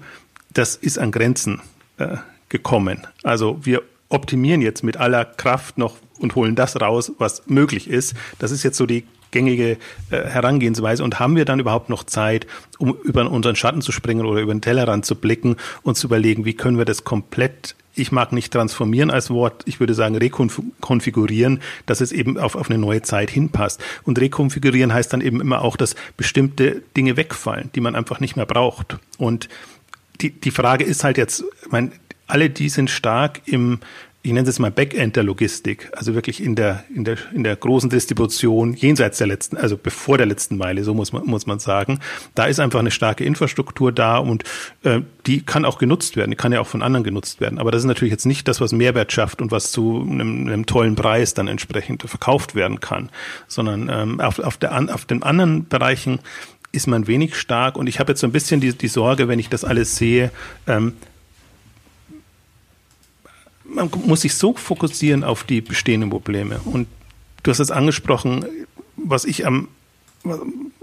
[0.54, 1.62] das ist an Grenzen
[1.98, 2.18] äh,
[2.50, 3.06] gekommen.
[3.24, 8.16] Also wir optimieren jetzt mit aller Kraft noch und holen das raus, was möglich ist.
[8.40, 9.78] Das ist jetzt so die gängige
[10.10, 14.26] äh, Herangehensweise und haben wir dann überhaupt noch Zeit, um über unseren Schatten zu springen
[14.26, 18.12] oder über den Tellerrand zu blicken und zu überlegen, wie können wir das komplett ich
[18.12, 22.78] mag nicht transformieren als Wort, ich würde sagen rekonfigurieren, dass es eben auf, auf eine
[22.78, 23.84] neue Zeit hinpasst.
[24.04, 28.36] Und rekonfigurieren heißt dann eben immer auch, dass bestimmte Dinge wegfallen, die man einfach nicht
[28.36, 28.98] mehr braucht.
[29.18, 29.50] Und
[30.22, 31.92] die, die Frage ist halt jetzt, ich meine,
[32.28, 33.80] alle die sind stark im,
[34.22, 37.56] ich nenne es mal Backend der Logistik, also wirklich in der, in der, in der
[37.56, 41.60] großen Distribution, jenseits der letzten, also bevor der letzten Meile, so muss man, muss man
[41.60, 42.00] sagen.
[42.36, 44.44] Da ist einfach eine starke Infrastruktur da und
[44.84, 47.58] äh, die kann auch genutzt werden, die kann ja auch von anderen genutzt werden.
[47.58, 50.66] Aber das ist natürlich jetzt nicht das, was Mehrwert schafft und was zu einem, einem
[50.66, 53.10] tollen Preis dann entsprechend verkauft werden kann,
[53.48, 56.20] sondern ähm, auf, auf, der, auf den anderen Bereichen
[56.74, 59.40] ist man wenig stark und ich habe jetzt so ein bisschen die, die Sorge, wenn
[59.40, 60.32] ich das alles sehe,
[60.68, 60.94] ähm,
[63.70, 66.60] man muss sich so fokussieren auf die bestehenden Probleme.
[66.66, 66.88] Und
[67.44, 68.46] du hast es angesprochen,
[68.96, 69.68] was ich am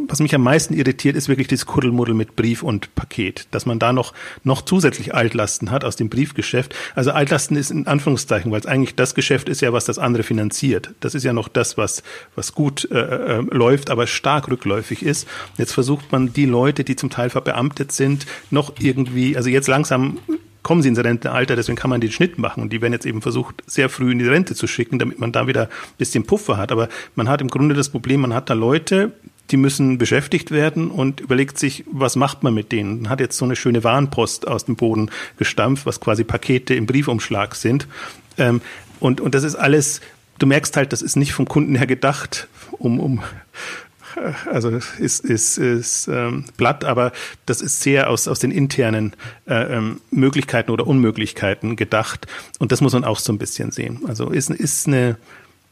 [0.08, 3.46] was mich am meisten irritiert, ist wirklich das Kuddelmuddel mit Brief und Paket.
[3.50, 6.74] Dass man da noch, noch zusätzlich Altlasten hat aus dem Briefgeschäft.
[6.94, 10.22] Also Altlasten ist in Anführungszeichen, weil es eigentlich das Geschäft ist ja, was das andere
[10.22, 10.90] finanziert.
[11.00, 12.02] Das ist ja noch das, was,
[12.34, 15.26] was gut äh, äh, läuft, aber stark rückläufig ist.
[15.58, 20.18] Jetzt versucht man die Leute, die zum Teil verbeamtet sind, noch irgendwie, also jetzt langsam
[20.64, 22.62] kommen sie ins Rentenalter, deswegen kann man den Schnitt machen.
[22.62, 25.30] Und die werden jetzt eben versucht, sehr früh in die Rente zu schicken, damit man
[25.30, 26.72] da wieder ein bisschen Puffer hat.
[26.72, 29.12] Aber man hat im Grunde das Problem, man hat da Leute,
[29.50, 33.02] die müssen beschäftigt werden und überlegt sich, was macht man mit denen?
[33.02, 36.86] Man hat jetzt so eine schöne Warenpost aus dem Boden gestampft, was quasi Pakete im
[36.86, 37.86] Briefumschlag sind.
[38.38, 38.62] Ähm,
[39.00, 40.00] und, und das ist alles,
[40.38, 43.22] du merkst halt, das ist nicht vom Kunden her gedacht, um, um
[44.50, 47.12] also ist, ist, ist ähm, blatt, aber
[47.46, 49.14] das ist sehr aus, aus den internen
[49.46, 52.26] äh, ähm, Möglichkeiten oder Unmöglichkeiten gedacht.
[52.58, 54.00] Und das muss man auch so ein bisschen sehen.
[54.06, 55.16] Also ist, ist eine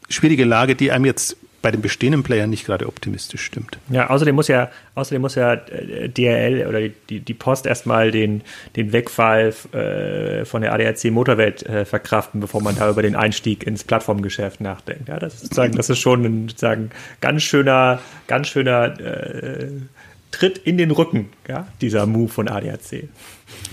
[0.09, 3.79] schwierige Lage, die einem jetzt bei den bestehenden Playern nicht gerade optimistisch stimmt.
[3.89, 8.41] Ja, außerdem muss ja, außerdem muss ja äh, DRL oder die, die Post erstmal den,
[8.75, 13.65] den Wegfall äh, von der ADAC Motorwelt äh, verkraften, bevor man da über den Einstieg
[13.65, 15.07] ins Plattformgeschäft nachdenkt.
[15.07, 19.69] Ja, das ist sozusagen, das ist schon ein sozusagen ganz schöner, ganz schöner äh,
[20.31, 23.07] Tritt in den Rücken, ja, dieser Move von ADAC.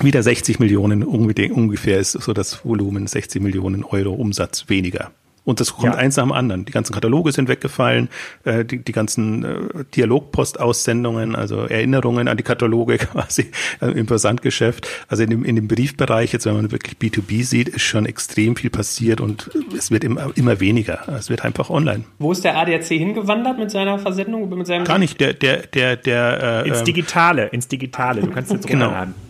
[0.00, 5.10] Wieder 60 Millionen ungefähr ist so das Volumen, 60 Millionen Euro Umsatz weniger.
[5.44, 5.98] Und das kommt ja.
[5.98, 6.64] eins nach dem anderen.
[6.64, 8.08] Die ganzen Kataloge sind weggefallen,
[8.44, 13.50] äh, die, die ganzen äh, Dialogpostaussendungen, also Erinnerungen an die Kataloge quasi
[13.80, 14.86] äh, im Versandgeschäft.
[15.08, 18.56] Also in dem, in dem Briefbereich, jetzt wenn man wirklich B2B sieht, ist schon extrem
[18.56, 21.08] viel passiert und es wird immer, immer weniger.
[21.08, 22.04] Es wird einfach online.
[22.18, 24.48] Wo ist der ADAC hingewandert mit seiner Versendung?
[24.50, 28.20] Mit seinem Gar nicht, der, der, der, der äh, Ins ähm, Digitale, ins Digitale.
[28.20, 28.86] Du kannst jetzt genau.
[28.86, 29.14] runterladen.
[29.14, 29.29] Genau.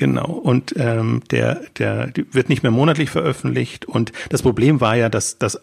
[0.00, 3.84] Und ähm, der, der wird nicht mehr monatlich veröffentlicht.
[3.84, 5.60] Und das Problem war ja, dass dass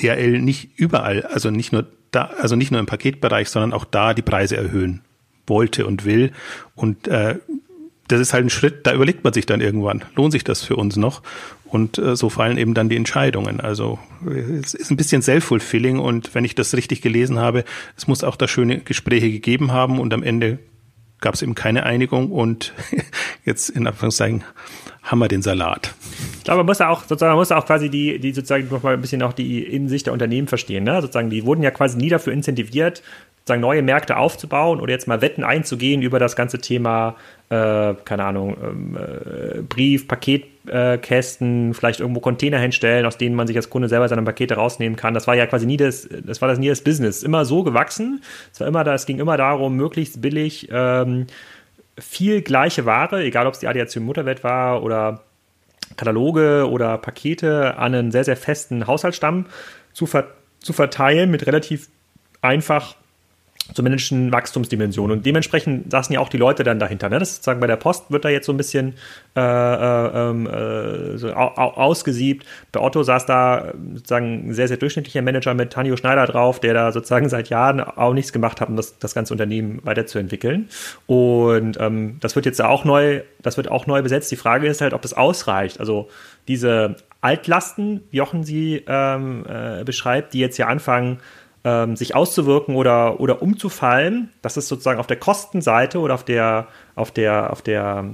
[0.00, 4.14] DRL nicht überall, also nicht nur da, also nicht nur im Paketbereich, sondern auch da
[4.14, 5.02] die Preise erhöhen
[5.46, 6.32] wollte und will.
[6.74, 7.38] Und äh,
[8.08, 10.76] das ist halt ein Schritt, da überlegt man sich dann irgendwann, lohnt sich das für
[10.76, 11.22] uns noch?
[11.64, 13.60] Und äh, so fallen eben dann die Entscheidungen.
[13.60, 13.98] Also
[14.62, 17.64] es ist ein bisschen self-fulfilling und wenn ich das richtig gelesen habe,
[17.96, 20.58] es muss auch da schöne Gespräche gegeben haben und am Ende
[21.24, 22.74] gab es eben keine Einigung und
[23.46, 24.44] jetzt in Anführungszeichen
[25.02, 25.94] haben wir den Salat.
[26.36, 28.94] Ich glaube, man muss auch sozusagen, man muss auch quasi die, die sozusagen noch mal
[28.94, 30.84] ein bisschen auch die Innensicht der Unternehmen verstehen.
[30.84, 31.00] Ne?
[31.00, 33.02] Sozusagen, die wurden ja quasi nie dafür incentiviert,
[33.44, 37.16] sozusagen neue Märkte aufzubauen oder jetzt mal Wetten einzugehen über das ganze Thema,
[37.50, 43.46] äh, keine Ahnung, ähm, äh, Brief, Paketkästen, äh, vielleicht irgendwo Container hinstellen, aus denen man
[43.46, 45.12] sich als Kunde selber seine Pakete rausnehmen kann.
[45.12, 47.22] Das war ja quasi nie das, das war das nie das Business.
[47.22, 48.22] Immer so gewachsen.
[48.50, 51.26] Es war immer es ging immer darum, möglichst billig ähm,
[51.98, 55.20] viel gleiche Ware, egal ob es die ADAC Mutterwelt war oder
[55.98, 59.44] Kataloge oder Pakete an einen sehr, sehr festen Haushaltsstamm
[59.92, 60.28] zu, ver
[60.60, 61.90] zu verteilen mit relativ
[62.40, 62.96] einfach
[63.72, 65.18] zu managen Wachstumsdimensionen.
[65.18, 67.08] Und dementsprechend saßen ja auch die Leute dann dahinter.
[67.08, 67.18] Ne?
[67.18, 68.94] Das ist sozusagen bei der Post wird da jetzt so ein bisschen
[69.36, 72.46] äh, äh, ähm, äh, so ausgesiebt.
[72.72, 76.74] Bei Otto saß da sozusagen ein sehr, sehr durchschnittlicher Manager mit Tanjo Schneider drauf, der
[76.74, 80.68] da sozusagen seit Jahren auch nichts gemacht hat, um das, das ganze Unternehmen weiterzuentwickeln.
[81.06, 84.30] Und ähm, das wird jetzt auch neu, das wird auch neu besetzt.
[84.30, 85.80] Die Frage ist halt, ob das ausreicht.
[85.80, 86.08] Also
[86.48, 91.18] diese Altlasten, wie Jochen sie ähm, äh, beschreibt, die jetzt ja anfangen,
[91.64, 94.30] ähm, sich auszuwirken oder, oder umzufallen.
[94.42, 98.04] Das ist sozusagen auf der Kostenseite oder auf der, auf der, auf der,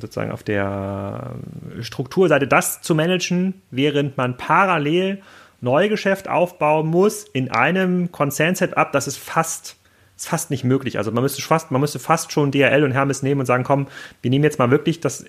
[0.00, 1.36] sozusagen auf der
[1.80, 5.20] Strukturseite das zu managen, während man parallel
[5.60, 9.76] Neugeschäft aufbauen muss in einem Konzern-Setup, das ist fast
[10.24, 10.98] ist fast nicht möglich.
[10.98, 13.86] Also man müsste fast, man müsste fast schon DRL und Hermes nehmen und sagen, komm,
[14.22, 15.24] wir nehmen jetzt mal wirklich das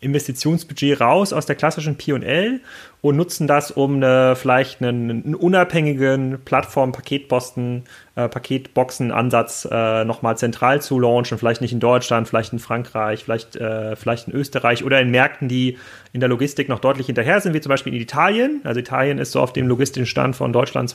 [0.00, 2.60] Investitionsbudget raus aus der klassischen P&L
[3.02, 7.84] und nutzen das, um eine, vielleicht einen, einen unabhängigen Plattform-Paketposten,
[8.16, 11.38] äh, Paketboxen-Ansatz äh, nochmal zentral zu launchen.
[11.38, 15.48] Vielleicht nicht in Deutschland, vielleicht in Frankreich, vielleicht, äh, vielleicht in Österreich oder in Märkten,
[15.48, 15.78] die
[16.12, 18.60] in der Logistik noch deutlich hinterher sind, wie zum Beispiel in Italien.
[18.64, 20.90] Also Italien ist so auf dem logistischen Stand von Deutschland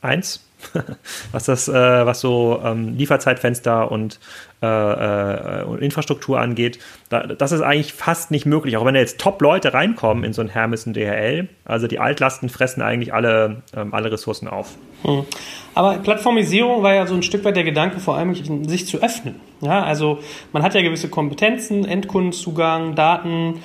[0.00, 0.40] 2001
[1.32, 1.72] was das, äh,
[2.06, 4.18] was so ähm, Lieferzeitfenster und,
[4.62, 6.78] äh, äh, Infrastruktur angeht.
[7.10, 8.76] Da, das ist eigentlich fast nicht möglich.
[8.76, 12.48] Auch wenn da jetzt Top-Leute reinkommen in so ein Hermes und DHL, also die Altlasten
[12.48, 14.74] fressen eigentlich alle, ähm, alle Ressourcen auf.
[15.02, 15.24] Hm.
[15.74, 19.36] Aber Plattformisierung war ja so ein Stück weit der Gedanke, vor allem sich zu öffnen.
[19.60, 20.18] Ja, also
[20.52, 23.60] man hat ja gewisse Kompetenzen, Endkundenzugang, Daten,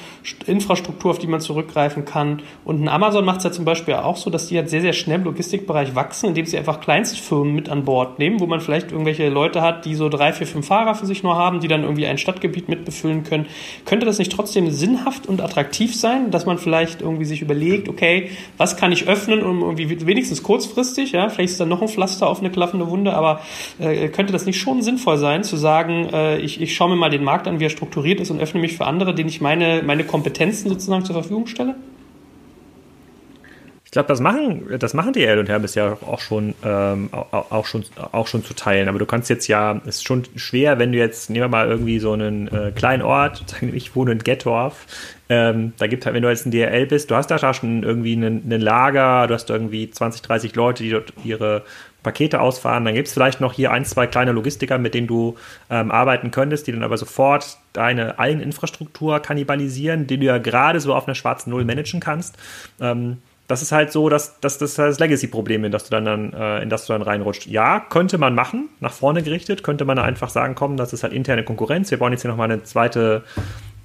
[0.46, 2.42] Infrastruktur, auf die man zurückgreifen kann.
[2.66, 4.94] Und ein Amazon macht es ja zum Beispiel auch so, dass die halt sehr, sehr
[4.94, 8.92] schnell im Logistikbereich wachsen, indem sie einfach Kleinstfirmen mit an Bord nehmen, wo man vielleicht
[8.92, 11.68] irgendwelche Leute hat, die so drei, vier, fünf Fahrer Fahrer für sich nur haben, die
[11.68, 13.46] dann irgendwie ein Stadtgebiet mitbefüllen können.
[13.86, 18.30] Könnte das nicht trotzdem sinnhaft und attraktiv sein, dass man vielleicht irgendwie sich überlegt, okay,
[18.58, 22.28] was kann ich öffnen, um irgendwie wenigstens kurzfristig, ja, vielleicht ist da noch ein Pflaster
[22.28, 23.42] auf eine klaffende Wunde, aber
[23.80, 27.10] äh, könnte das nicht schon sinnvoll sein, zu sagen, äh, ich, ich schaue mir mal
[27.10, 29.84] den Markt an, wie er strukturiert ist und öffne mich für andere, denen ich meine,
[29.84, 31.76] meine Kompetenzen sozusagen zur Verfügung stelle?
[33.94, 37.68] Ich glaube, das machen, das machen die L und Hermes ja auch schon, ähm, auch,
[37.68, 38.90] schon, auch schon zu teilen.
[38.90, 41.68] Aber du kannst jetzt ja, es ist schon schwer, wenn du jetzt, nehmen wir mal
[41.68, 44.88] irgendwie so einen äh, kleinen Ort, ich wohne in Gettorf,
[45.30, 48.14] ähm, da gibt halt, wenn du jetzt ein DRL bist, du hast da schon irgendwie
[48.16, 51.62] ein Lager, du hast irgendwie 20, 30 Leute, die dort ihre
[52.02, 52.86] Pakete ausfahren.
[52.86, 55.36] Dann gibt es vielleicht noch hier ein, zwei kleine Logistiker, mit denen du
[55.70, 60.96] ähm, arbeiten könntest, die dann aber sofort deine Eigeninfrastruktur kannibalisieren, die du ja gerade so
[60.96, 62.38] auf einer schwarzen Null managen kannst.
[62.82, 66.34] Ähm, das ist halt so, dass, dass das das Legacy-Problem, in das du dann, dann
[66.34, 67.46] äh, in das du dann reinrutscht.
[67.48, 71.14] Ja, könnte man machen, nach vorne gerichtet, könnte man einfach sagen, komm, das ist halt
[71.14, 71.92] interne Konkurrenz.
[71.92, 73.24] Wir bauen jetzt hier nochmal eine zweite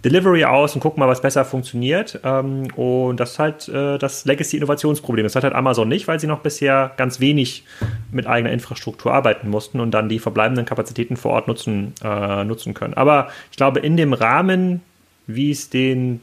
[0.04, 2.20] Delivery aus und gucken mal, was besser funktioniert.
[2.22, 5.24] Ähm, und das ist halt äh, das Legacy-Innovationsproblem.
[5.24, 7.64] Das hat halt Amazon nicht, weil sie noch bisher ganz wenig
[8.12, 12.74] mit eigener Infrastruktur arbeiten mussten und dann die verbleibenden Kapazitäten vor Ort nutzen, äh, nutzen
[12.74, 12.94] können.
[12.94, 14.82] Aber ich glaube, in dem Rahmen,
[15.26, 16.20] wie es den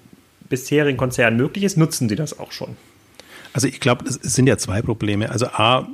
[0.48, 2.78] bisherigen Konzernen möglich ist, nutzen sie das auch schon.
[3.56, 5.32] Also ich glaube, es sind ja zwei Probleme.
[5.32, 5.88] Also A,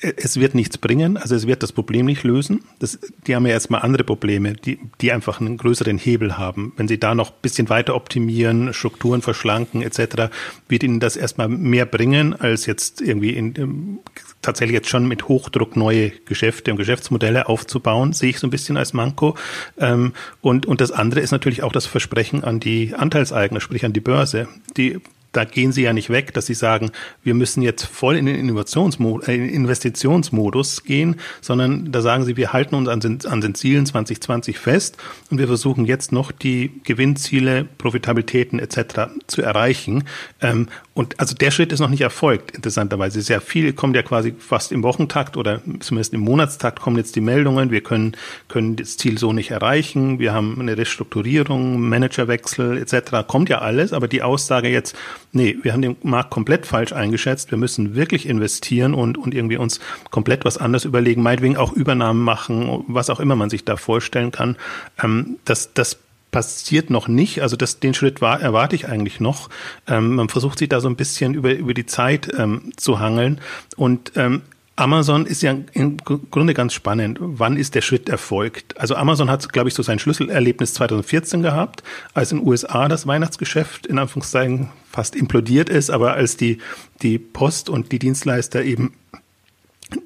[0.00, 2.64] es wird nichts bringen, also es wird das Problem nicht lösen.
[2.80, 2.98] Das,
[3.28, 6.72] die haben ja erstmal andere Probleme, die, die einfach einen größeren Hebel haben.
[6.76, 10.32] Wenn sie da noch ein bisschen weiter optimieren, Strukturen verschlanken etc.,
[10.68, 14.00] wird ihnen das erstmal mehr bringen, als jetzt irgendwie in,
[14.42, 18.76] tatsächlich jetzt schon mit Hochdruck neue Geschäfte und Geschäftsmodelle aufzubauen, sehe ich so ein bisschen
[18.76, 19.36] als Manko.
[19.78, 23.92] Ähm, und, und das andere ist natürlich auch das Versprechen an die Anteilseigner, sprich an
[23.92, 24.48] die Börse.
[24.76, 24.98] Die
[25.32, 26.90] da gehen sie ja nicht weg, dass sie sagen,
[27.22, 32.52] wir müssen jetzt voll in den Innovationsmodus, äh, Investitionsmodus gehen, sondern da sagen sie, wir
[32.52, 34.96] halten uns an den, an den Zielen 2020 fest
[35.30, 39.10] und wir versuchen jetzt noch die Gewinnziele, Profitabilitäten etc.
[39.26, 40.04] zu erreichen.
[40.40, 43.22] Ähm, und also der Schritt ist noch nicht erfolgt, interessanterweise.
[43.22, 47.20] Sehr viel kommt ja quasi fast im Wochentakt oder zumindest im Monatstakt kommen jetzt die
[47.20, 48.16] Meldungen, wir können,
[48.48, 53.26] können das Ziel so nicht erreichen, wir haben eine Restrukturierung, Managerwechsel etc.
[53.26, 54.96] Kommt ja alles, aber die Aussage jetzt,
[55.32, 59.56] nee, wir haben den Markt komplett falsch eingeschätzt, wir müssen wirklich investieren und, und irgendwie
[59.56, 63.76] uns komplett was anderes überlegen, meinetwegen auch Übernahmen machen, was auch immer man sich da
[63.76, 64.56] vorstellen kann.
[65.02, 65.98] Ähm, das, das
[66.30, 67.42] passiert noch nicht.
[67.42, 69.48] Also das, den Schritt war, erwarte ich eigentlich noch.
[69.86, 73.40] Ähm, man versucht sich da so ein bisschen über, über die Zeit ähm, zu hangeln.
[73.76, 74.42] Und ähm,
[74.80, 77.18] Amazon ist ja im Grunde ganz spannend.
[77.20, 78.80] Wann ist der Schritt erfolgt?
[78.80, 81.82] Also Amazon hat, glaube ich, so sein Schlüsselerlebnis 2014 gehabt,
[82.14, 86.58] als in den USA das Weihnachtsgeschäft in Anführungszeichen fast implodiert ist, aber als die,
[87.02, 88.94] die Post und die Dienstleister eben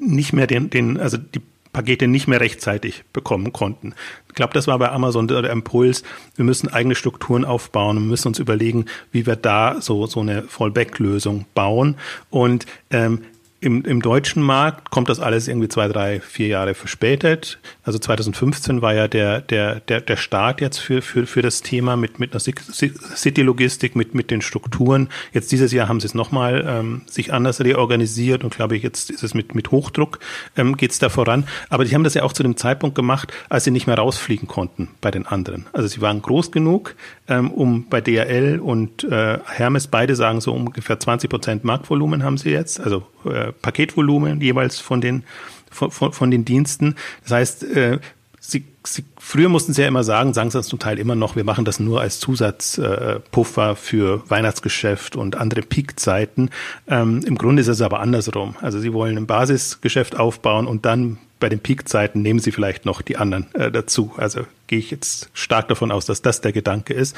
[0.00, 1.40] nicht mehr den, den, also die
[1.72, 3.94] Pakete nicht mehr rechtzeitig bekommen konnten.
[4.28, 6.02] Ich glaube, das war bei Amazon der Impuls.
[6.36, 7.96] Wir müssen eigene Strukturen aufbauen.
[7.98, 11.96] Wir müssen uns überlegen, wie wir da so, so eine Fallback-Lösung bauen.
[12.30, 13.22] Und ähm,
[13.64, 17.58] im, Im deutschen Markt kommt das alles irgendwie zwei, drei, vier Jahre verspätet.
[17.82, 21.96] Also 2015 war ja der, der, der, der Start jetzt für, für, für das Thema
[21.96, 25.08] mit, mit einer City-Logistik, mit, mit den Strukturen.
[25.32, 29.10] Jetzt dieses Jahr haben sie es nochmal ähm, sich anders reorganisiert und glaube ich, jetzt
[29.10, 30.18] ist es mit, mit Hochdruck
[30.56, 31.46] ähm, geht es da voran.
[31.70, 34.46] Aber die haben das ja auch zu dem Zeitpunkt gemacht, als sie nicht mehr rausfliegen
[34.46, 35.64] konnten bei den anderen.
[35.72, 36.96] Also sie waren groß genug,
[37.28, 42.36] ähm, um bei DRL und äh, Hermes beide sagen so ungefähr 20 Prozent Marktvolumen haben
[42.36, 45.24] sie jetzt, also äh, Paketvolumen jeweils von den,
[45.70, 46.96] von, von, von den Diensten.
[47.22, 47.98] Das heißt, äh,
[48.40, 51.36] sie, sie, früher mussten sie ja immer sagen, sagen sie das zum Teil immer noch,
[51.36, 56.50] wir machen das nur als Zusatzpuffer äh, für Weihnachtsgeschäft und andere Peakzeiten.
[56.88, 58.56] Ähm, Im Grunde ist es aber andersrum.
[58.60, 63.02] Also sie wollen ein Basisgeschäft aufbauen und dann bei den Peakzeiten nehmen sie vielleicht noch
[63.02, 64.14] die anderen äh, dazu.
[64.16, 67.14] Also gehe ich jetzt stark davon aus, dass das der Gedanke ist.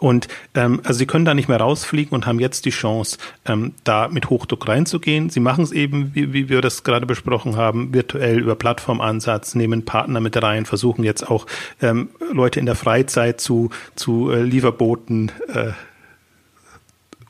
[0.00, 3.16] Und ähm, also sie können da nicht mehr rausfliegen und haben jetzt die Chance,
[3.46, 5.30] ähm, da mit Hochdruck reinzugehen.
[5.30, 9.86] Sie machen es eben, wie, wie wir das gerade besprochen haben, virtuell über Plattformansatz, nehmen
[9.86, 11.46] Partner mit rein, versuchen jetzt auch
[11.80, 15.70] ähm, Leute in der Freizeit zu, zu äh, Lieferboten äh,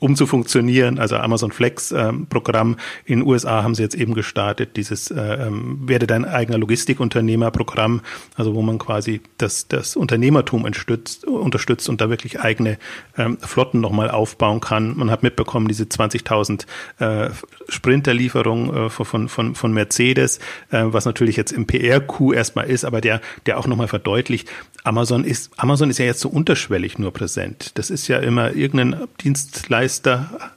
[0.01, 0.97] um zu funktionieren.
[0.97, 5.21] Also Amazon Flex ähm, Programm in den USA haben sie jetzt eben gestartet, dieses äh,
[5.21, 8.01] ähm, werde dein eigener Logistikunternehmer Programm,
[8.35, 12.79] also wo man quasi das, das Unternehmertum unterstützt, unterstützt und da wirklich eigene
[13.15, 14.97] ähm, Flotten nochmal aufbauen kann.
[14.97, 16.65] Man hat mitbekommen, diese 20.000
[16.97, 17.29] äh,
[17.69, 20.39] Sprinterlieferung äh, von, von, von Mercedes,
[20.71, 24.49] äh, was natürlich jetzt im PR-Coup erstmal ist, aber der, der auch nochmal verdeutlicht,
[24.83, 27.77] Amazon ist, Amazon ist ja jetzt so unterschwellig nur präsent.
[27.77, 29.90] Das ist ja immer irgendein Dienstleister,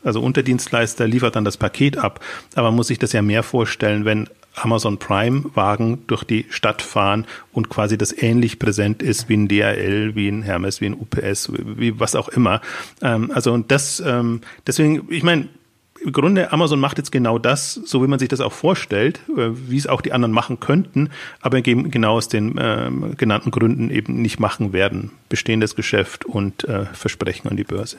[0.03, 2.20] also Unterdienstleister liefert dann das Paket ab.
[2.55, 6.82] Aber man muss sich das ja mehr vorstellen, wenn Amazon Prime Wagen durch die Stadt
[6.82, 10.95] fahren und quasi das ähnlich präsent ist wie ein DRL, wie ein Hermes, wie ein
[10.95, 12.61] UPS, wie was auch immer.
[13.03, 15.49] Ähm, also und das, ähm, deswegen, ich meine,
[16.05, 19.51] im Grunde Amazon macht jetzt genau das, so wie man sich das auch vorstellt, äh,
[19.68, 21.11] wie es auch die anderen machen könnten,
[21.41, 25.11] aber eben genau aus den äh, genannten Gründen eben nicht machen werden.
[25.28, 27.99] Bestehendes Geschäft und äh, Versprechen an die Börse.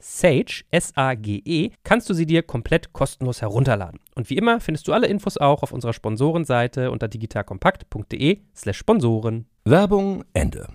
[0.00, 4.00] Sage, S-A-G-E, kannst du sie dir komplett kostenlos herunterladen.
[4.14, 9.46] Und wie immer findest du alle Infos auch auf unserer Sponsorenseite unter digitalkompakt.de slash Sponsoren.
[9.64, 10.68] Werbung Ende.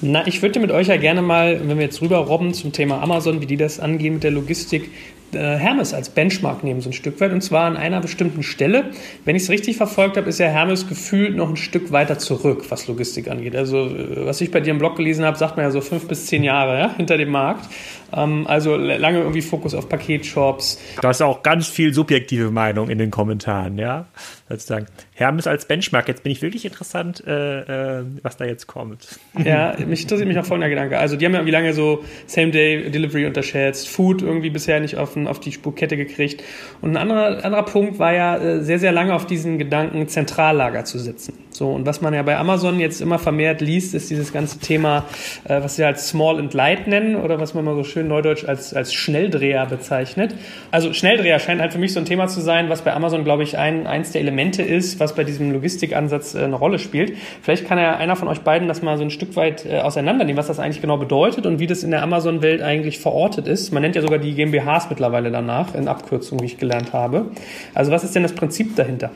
[0.00, 3.02] Na, ich würde mit euch ja gerne mal, wenn wir jetzt rüber robben zum Thema
[3.02, 4.90] Amazon, wie die das angehen mit der Logistik,
[5.38, 7.32] Hermes als Benchmark nehmen, so ein Stück weit.
[7.32, 8.90] Und zwar an einer bestimmten Stelle.
[9.24, 12.64] Wenn ich es richtig verfolgt habe, ist ja Hermes gefühlt noch ein Stück weiter zurück,
[12.68, 13.56] was Logistik angeht.
[13.56, 16.06] Also, äh, was ich bei dir im Blog gelesen habe, sagt man ja so fünf
[16.08, 17.68] bis zehn Jahre ja, hinter dem Markt.
[18.12, 20.80] Ähm, also lange irgendwie Fokus auf Paketshops.
[21.00, 24.06] Du hast auch ganz viel subjektive Meinung in den Kommentaren, ja.
[24.50, 24.86] Sozusagen.
[25.14, 26.08] Hermes als Benchmark.
[26.08, 29.20] Jetzt bin ich wirklich interessant, äh, äh, was da jetzt kommt.
[29.44, 30.98] Ja, mich interessiert mich auch folgender Gedanke.
[30.98, 35.38] Also, die haben ja wie lange so Same-Day-Delivery unterschätzt, Food irgendwie bisher nicht auf, auf
[35.38, 36.42] die Spurkette gekriegt.
[36.80, 40.84] Und ein anderer, anderer Punkt war ja äh, sehr, sehr lange auf diesen Gedanken, Zentrallager
[40.84, 41.34] zu setzen.
[41.52, 45.04] So, und was man ja bei Amazon jetzt immer vermehrt liest, ist dieses ganze Thema,
[45.44, 48.44] äh, was sie als Small and Light nennen oder was man mal so schön neudeutsch
[48.44, 50.34] als, als Schnelldreher bezeichnet.
[50.70, 53.42] Also Schnelldreher scheint halt für mich so ein Thema zu sein, was bei Amazon, glaube
[53.42, 57.16] ich, ein, eins der Elemente ist, was bei diesem Logistikansatz äh, eine Rolle spielt.
[57.42, 60.38] Vielleicht kann ja einer von euch beiden das mal so ein Stück weit äh, auseinandernehmen,
[60.38, 63.72] was das eigentlich genau bedeutet und wie das in der Amazon-Welt eigentlich verortet ist.
[63.72, 67.26] Man nennt ja sogar die GmbHs mittlerweile danach, in Abkürzung, wie ich gelernt habe.
[67.74, 69.10] Also was ist denn das Prinzip dahinter?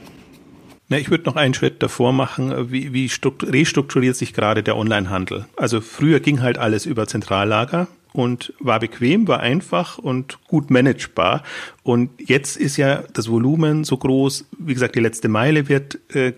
[0.88, 3.10] Na, ich würde noch einen Schritt davor machen, wie, wie
[3.42, 5.46] restrukturiert sich gerade der Onlinehandel?
[5.56, 11.42] Also früher ging halt alles über Zentrallager und war bequem, war einfach und gut managebar.
[11.82, 16.28] Und jetzt ist ja das Volumen so groß, wie gesagt, die letzte Meile wird äh,
[16.28, 16.34] äh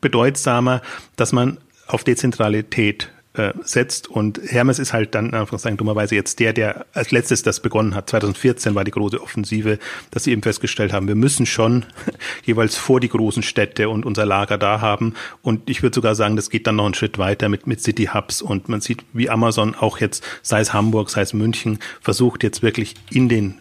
[0.00, 0.80] bedeutsamer,
[1.16, 3.10] dass man auf Dezentralität
[3.40, 4.08] äh, setzt.
[4.08, 7.94] Und Hermes ist halt dann, einfach sagen, dummerweise jetzt der, der als letztes das begonnen
[7.94, 8.10] hat.
[8.10, 9.78] 2014 war die große Offensive,
[10.10, 11.84] dass sie eben festgestellt haben, wir müssen schon
[12.44, 15.14] jeweils vor die großen Städte und unser Lager da haben.
[15.42, 18.10] Und ich würde sogar sagen, das geht dann noch einen Schritt weiter mit, mit City
[18.12, 18.42] Hubs.
[18.42, 22.62] Und man sieht, wie Amazon auch jetzt, sei es Hamburg, sei es München, versucht jetzt
[22.62, 23.60] wirklich in den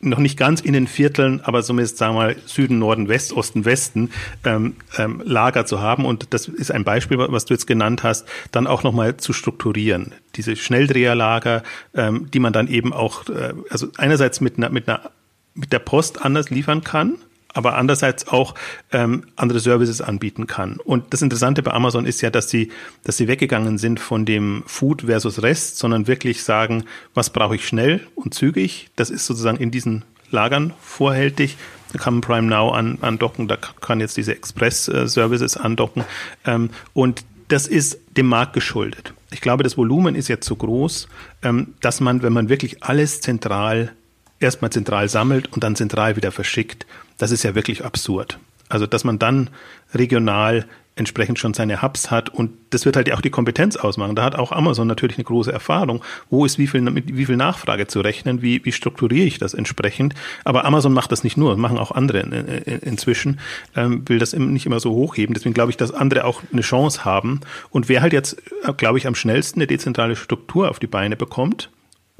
[0.00, 3.64] noch nicht ganz in den Vierteln, aber zumindest sagen wir mal Süden, Norden, West, Osten,
[3.64, 4.10] Westen
[4.44, 6.06] ähm, ähm, Lager zu haben.
[6.06, 10.14] Und das ist ein Beispiel, was du jetzt genannt hast, dann auch nochmal zu strukturieren.
[10.36, 11.62] Diese Schnelldreherlager,
[11.94, 15.10] ähm, die man dann eben auch, äh, also einerseits mit einer, mit einer
[15.54, 17.16] mit der Post anders liefern kann,
[17.54, 18.54] aber andererseits auch
[18.92, 20.78] ähm, andere Services anbieten kann.
[20.82, 22.70] Und das Interessante bei Amazon ist ja, dass sie,
[23.04, 26.84] dass sie weggegangen sind von dem Food versus Rest, sondern wirklich sagen,
[27.14, 28.90] was brauche ich schnell und zügig.
[28.96, 31.56] Das ist sozusagen in diesen Lagern vorhältig.
[31.92, 36.04] Da kann Prime Now an, andocken, da kann jetzt diese Express-Services andocken.
[36.44, 39.12] Ähm, und das ist dem Markt geschuldet.
[39.32, 41.08] Ich glaube, das Volumen ist jetzt so groß,
[41.42, 43.92] ähm, dass man, wenn man wirklich alles zentral
[44.40, 46.86] erstmal zentral sammelt und dann zentral wieder verschickt,
[47.20, 48.38] das ist ja wirklich absurd.
[48.68, 49.50] Also, dass man dann
[49.94, 50.64] regional
[50.96, 54.16] entsprechend schon seine Hubs hat und das wird halt auch die Kompetenz ausmachen.
[54.16, 56.04] Da hat auch Amazon natürlich eine große Erfahrung.
[56.28, 58.42] Wo ist wie viel, mit wie viel Nachfrage zu rechnen?
[58.42, 60.14] Wie, wie strukturiere ich das entsprechend?
[60.44, 63.40] Aber Amazon macht das nicht nur, machen auch andere in, in, inzwischen,
[63.76, 65.34] ähm, will das nicht immer so hochheben.
[65.34, 67.40] Deswegen glaube ich, dass andere auch eine Chance haben.
[67.70, 68.42] Und wer halt jetzt,
[68.76, 71.70] glaube ich, am schnellsten eine dezentrale Struktur auf die Beine bekommt,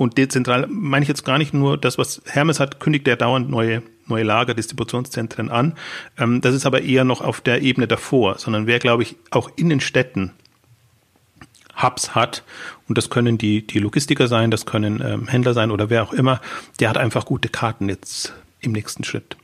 [0.00, 3.50] und dezentral meine ich jetzt gar nicht nur das, was Hermes hat, kündigt er dauernd
[3.50, 5.74] neue neue Lager, Distributionszentren an.
[6.18, 9.50] Ähm, das ist aber eher noch auf der Ebene davor, sondern wer, glaube ich, auch
[9.56, 10.32] in den Städten
[11.82, 12.44] Hubs hat,
[12.88, 16.12] und das können die, die Logistiker sein, das können ähm, Händler sein oder wer auch
[16.12, 16.40] immer,
[16.78, 19.36] der hat einfach gute Karten jetzt im nächsten Schritt.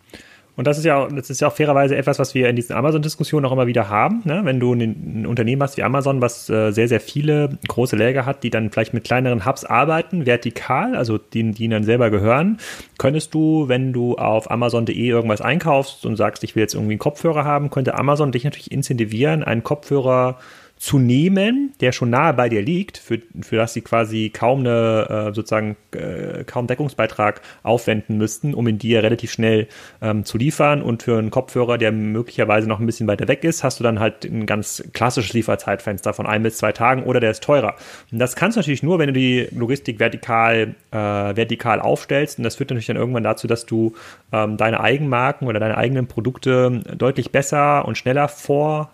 [0.57, 3.45] Und das ist ja, das ist ja auch fairerweise etwas, was wir in diesen Amazon-Diskussionen
[3.45, 4.23] auch immer wieder haben.
[4.25, 4.41] Ne?
[4.45, 8.25] Wenn du ein, ein, Unternehmen hast wie Amazon, was äh, sehr, sehr viele große Läger
[8.25, 12.11] hat, die dann vielleicht mit kleineren Hubs arbeiten, vertikal, also die, die ihnen dann selber
[12.11, 12.59] gehören,
[12.99, 17.01] könntest du, wenn du auf Amazon.de irgendwas einkaufst und sagst, ich will jetzt irgendwie einen
[17.01, 20.39] Kopfhörer haben, könnte Amazon dich natürlich incentivieren, einen Kopfhörer
[20.79, 25.07] zu nehmen, der schon nahe bei dir liegt, für, für das sie quasi kaum eine,
[25.09, 29.69] äh, sozusagen äh, kaum Deckungsbeitrag aufwenden müssten, um ihn dir relativ schnell
[30.03, 30.83] ähm, zu liefern.
[30.83, 34.01] Und für einen Kopfhörer, der möglicherweise noch ein bisschen weiter weg ist, hast du dann
[34.01, 37.77] halt ein ganz klassisches Lieferzeitfenster von ein bis zwei Tagen oder der ist teurer.
[38.13, 42.37] Und das kannst du natürlich nur, wenn du die Logistik vertikal, äh, vertikal aufstellst.
[42.37, 43.95] Und das führt natürlich dann irgendwann dazu, dass du
[44.31, 48.91] ähm, deine Eigenmarken oder deine eigenen Produkte deutlich besser und schneller vor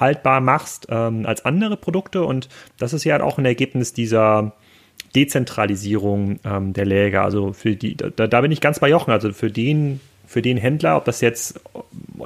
[0.00, 2.24] haltbar machst ähm, als andere Produkte.
[2.24, 4.52] Und das ist ja auch ein Ergebnis dieser
[5.14, 7.22] Dezentralisierung ähm, der Läger.
[7.22, 9.10] Also für die, da, da bin ich ganz bei Jochen.
[9.10, 11.60] Also für den, für den Händler, ob das jetzt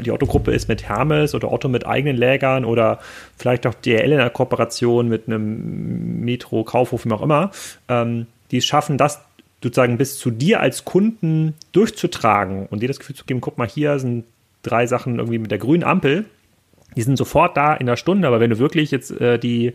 [0.04, 3.00] die Otto-Gruppe ist mit Hermes oder Otto mit eigenen Lägern oder
[3.36, 7.50] vielleicht auch DRL in der Kooperation mit einem Metro, Kaufhof, wie auch immer,
[7.88, 9.20] ähm, die schaffen das
[9.62, 13.68] sozusagen bis zu dir als Kunden durchzutragen und dir das Gefühl zu geben, guck mal,
[13.68, 14.24] hier sind
[14.62, 16.24] drei Sachen irgendwie mit der grünen Ampel,
[16.96, 19.74] die sind sofort da in der Stunde, aber wenn du wirklich jetzt äh, die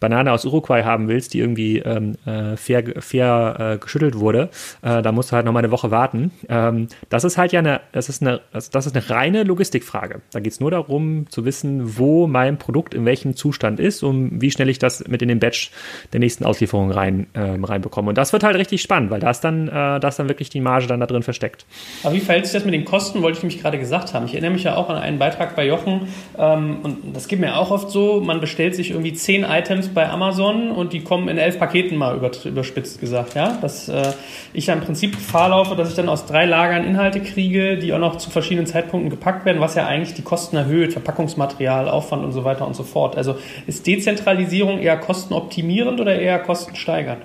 [0.00, 4.50] Banane aus Uruguay haben willst, die irgendwie ähm, äh, fair, fair äh, geschüttelt wurde,
[4.82, 6.30] äh, da musst du halt noch mal eine Woche warten.
[6.48, 10.20] Ähm, das ist halt ja eine, das ist eine, das ist eine reine Logistikfrage.
[10.32, 14.40] Da geht es nur darum zu wissen, wo mein Produkt in welchem Zustand ist und
[14.40, 15.70] wie schnell ich das mit in den Batch
[16.12, 18.10] der nächsten Auslieferung rein, ähm, reinbekomme.
[18.10, 20.50] Und das wird halt richtig spannend, weil da ist dann, äh, da ist dann wirklich
[20.50, 21.66] die Marge dann da drin versteckt.
[22.02, 24.26] Aber wie verhält sich das mit den Kosten, wollte ich mich gerade gesagt haben.
[24.26, 27.56] Ich erinnere mich ja auch an einen Beitrag bei Jochen ähm, und das geht mir
[27.56, 31.38] auch oft so, man bestellt sich irgendwie zehn Items bei Amazon und die kommen in
[31.38, 33.34] elf Paketen mal überspitzt gesagt.
[33.34, 33.58] Ja?
[33.60, 34.12] Dass äh,
[34.52, 37.92] ich ja im Prinzip Gefahr laufe, dass ich dann aus drei Lagern Inhalte kriege, die
[37.92, 42.24] auch noch zu verschiedenen Zeitpunkten gepackt werden, was ja eigentlich die Kosten erhöht, Verpackungsmaterial, Aufwand
[42.24, 43.16] und so weiter und so fort.
[43.16, 43.36] Also
[43.66, 47.22] ist Dezentralisierung eher kostenoptimierend oder eher kostensteigernd?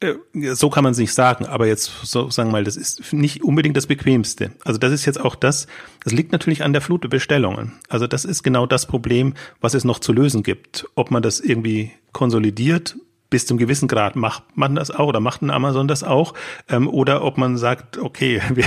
[0.00, 0.14] Äh,
[0.54, 3.42] so kann man es nicht sagen, aber jetzt so sagen wir mal, das ist nicht
[3.42, 4.52] unbedingt das Bequemste.
[4.64, 5.66] Also das ist jetzt auch das,
[6.04, 7.72] das liegt natürlich an der Flut der Bestellungen.
[7.88, 10.86] Also das ist genau das Problem, was es noch zu lösen gibt.
[10.94, 12.96] Ob man das irgendwie konsolidiert
[13.30, 16.34] bis zum gewissen Grad macht man das auch oder macht ein Amazon das auch
[16.68, 18.66] ähm, oder ob man sagt, okay, wir,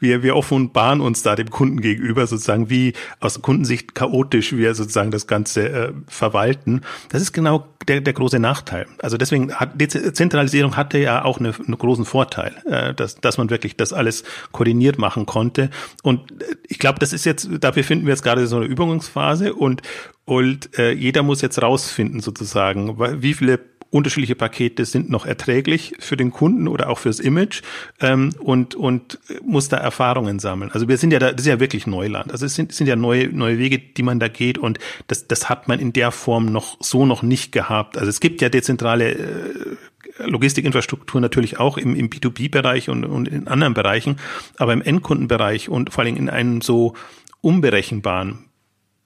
[0.00, 5.10] wir, wir offenbaren uns da dem Kunden gegenüber sozusagen, wie aus Kundensicht chaotisch wir sozusagen
[5.10, 6.82] das Ganze äh, verwalten.
[7.10, 8.86] Das ist genau der, der große Nachteil.
[9.00, 13.50] Also deswegen hat Dezentralisierung hatte ja auch eine, einen großen Vorteil, äh, dass, dass man
[13.50, 15.70] wirklich das alles koordiniert machen konnte.
[16.02, 19.54] Und äh, ich glaube, das ist jetzt, dafür finden wir jetzt gerade so eine Übungsphase
[19.54, 19.82] und
[20.26, 23.60] und äh, jeder muss jetzt rausfinden sozusagen, wie viele
[23.94, 27.62] unterschiedliche Pakete sind noch erträglich für den Kunden oder auch fürs Image
[28.00, 30.72] ähm, und, und muss da Erfahrungen sammeln.
[30.72, 32.32] Also wir sind ja da, das ist ja wirklich Neuland.
[32.32, 35.48] Also es sind, sind ja neue, neue Wege, die man da geht und das, das
[35.48, 37.96] hat man in der Form noch so noch nicht gehabt.
[37.96, 39.76] Also es gibt ja dezentrale äh,
[40.18, 44.16] Logistikinfrastruktur natürlich auch im, im B2B-Bereich und, und in anderen Bereichen,
[44.56, 46.94] aber im Endkundenbereich und vor allem in einem so
[47.42, 48.40] unberechenbaren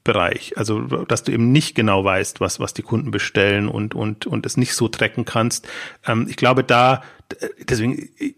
[0.08, 0.56] Bereich.
[0.56, 4.46] Also, dass du eben nicht genau weißt, was, was die Kunden bestellen und, und, und
[4.46, 5.68] es nicht so trecken kannst.
[6.06, 7.02] Ähm, ich glaube, da,
[7.68, 8.36] deswegen, ich,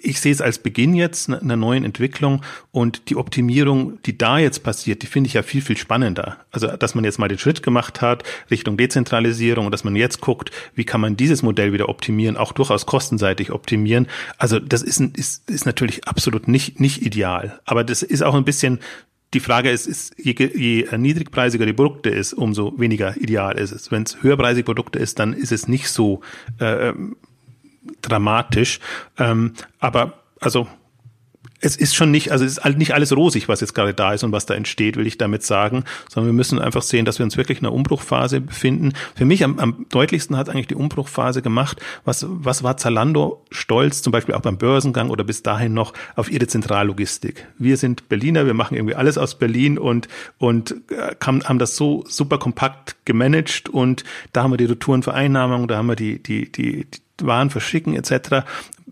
[0.00, 4.62] ich sehe es als Beginn jetzt einer neuen Entwicklung und die Optimierung, die da jetzt
[4.62, 6.36] passiert, die finde ich ja viel, viel spannender.
[6.52, 10.20] Also, dass man jetzt mal den Schritt gemacht hat Richtung Dezentralisierung und dass man jetzt
[10.20, 14.06] guckt, wie kann man dieses Modell wieder optimieren, auch durchaus kostenseitig optimieren.
[14.38, 17.60] Also, das ist, ist, ist natürlich absolut nicht, nicht ideal.
[17.64, 18.78] Aber das ist auch ein bisschen
[19.34, 23.90] die Frage ist, ist je, je niedrigpreisiger die Produkte ist, umso weniger ideal ist es.
[23.90, 26.20] Wenn es höherpreisige Produkte ist, dann ist es nicht so
[26.60, 27.16] äh, ähm,
[28.00, 28.80] dramatisch.
[29.18, 30.68] Ähm, aber also
[31.64, 34.22] es ist schon nicht, also es ist nicht alles rosig, was jetzt gerade da ist
[34.22, 37.24] und was da entsteht, will ich damit sagen, sondern wir müssen einfach sehen, dass wir
[37.24, 38.92] uns wirklich in einer Umbruchphase befinden.
[39.14, 44.02] Für mich am, am deutlichsten hat eigentlich die Umbruchphase gemacht, was, was war Zalando stolz,
[44.02, 47.46] zum Beispiel auch beim Börsengang oder bis dahin noch auf ihre Zentrallogistik.
[47.58, 52.04] Wir sind Berliner, wir machen irgendwie alles aus Berlin und, und äh, haben das so
[52.06, 54.04] super kompakt gemanagt und
[54.34, 56.86] da haben wir die Retourenvereinnahmung, da haben wir die, die, die,
[57.20, 58.44] die Waren verschicken etc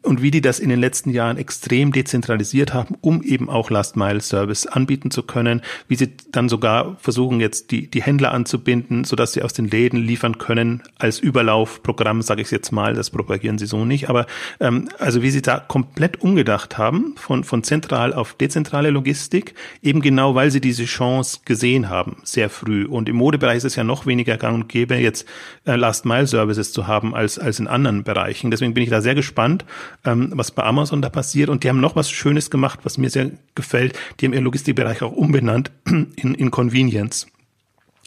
[0.03, 4.66] und wie die das in den letzten Jahren extrem dezentralisiert haben, um eben auch Last-Mile-Service
[4.66, 9.42] anbieten zu können, wie sie dann sogar versuchen jetzt die, die Händler anzubinden, sodass sie
[9.42, 13.84] aus den Läden liefern können als Überlaufprogramm, sage ich jetzt mal, das propagieren sie so
[13.84, 14.26] nicht, aber
[14.61, 20.00] ähm, also wie sie da komplett umgedacht haben von, von zentral auf dezentrale Logistik, eben
[20.00, 22.84] genau weil sie diese Chance gesehen haben, sehr früh.
[22.86, 25.26] Und im Modebereich ist es ja noch weniger gang und gäbe, jetzt
[25.64, 28.50] äh, Last-Mile-Services zu haben als, als in anderen Bereichen.
[28.50, 29.64] Deswegen bin ich da sehr gespannt,
[30.05, 31.49] ähm, was bei Amazon da passiert.
[31.49, 33.99] Und die haben noch was Schönes gemacht, was mir sehr gefällt.
[34.20, 37.26] Die haben ihren Logistikbereich auch umbenannt in, in Convenience.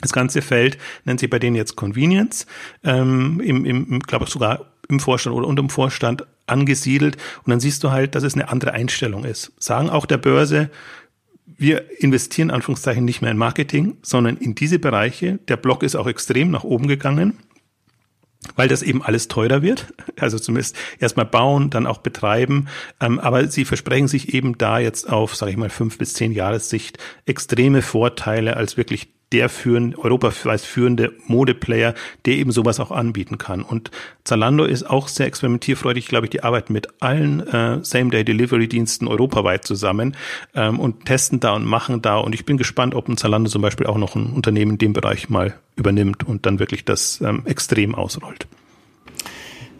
[0.01, 2.45] Das ganze Feld nennt sich bei denen jetzt Convenience,
[2.83, 7.17] ähm, im, im, glaube ich sogar im Vorstand oder unterm Vorstand angesiedelt.
[7.43, 9.53] Und dann siehst du halt, dass es eine andere Einstellung ist.
[9.57, 10.69] Sagen auch der Börse,
[11.57, 15.39] wir investieren Anführungszeichen nicht mehr in Marketing, sondern in diese Bereiche.
[15.47, 17.37] Der Block ist auch extrem nach oben gegangen
[18.55, 19.87] weil das eben alles teurer wird.
[20.17, 22.67] Also zumindest erstmal bauen, dann auch betreiben.
[23.01, 26.31] Ähm, aber sie versprechen sich eben da jetzt auf, sage ich mal, fünf bis zehn
[26.31, 31.93] Jahressicht extreme Vorteile als wirklich der führende, europaweit führende Modeplayer,
[32.25, 33.63] der eben sowas auch anbieten kann.
[33.63, 33.91] Und
[34.23, 40.15] Zalando ist auch sehr experimentierfreudig, glaube ich, die arbeiten mit allen äh, Same-Day-Delivery-Diensten europaweit zusammen
[40.55, 42.15] ähm, und testen da und machen da.
[42.15, 44.93] Und ich bin gespannt, ob ein Zalando zum Beispiel auch noch ein Unternehmen in dem
[44.93, 48.47] Bereich mal übernimmt und dann wirklich das ähm, extrem ausrollt.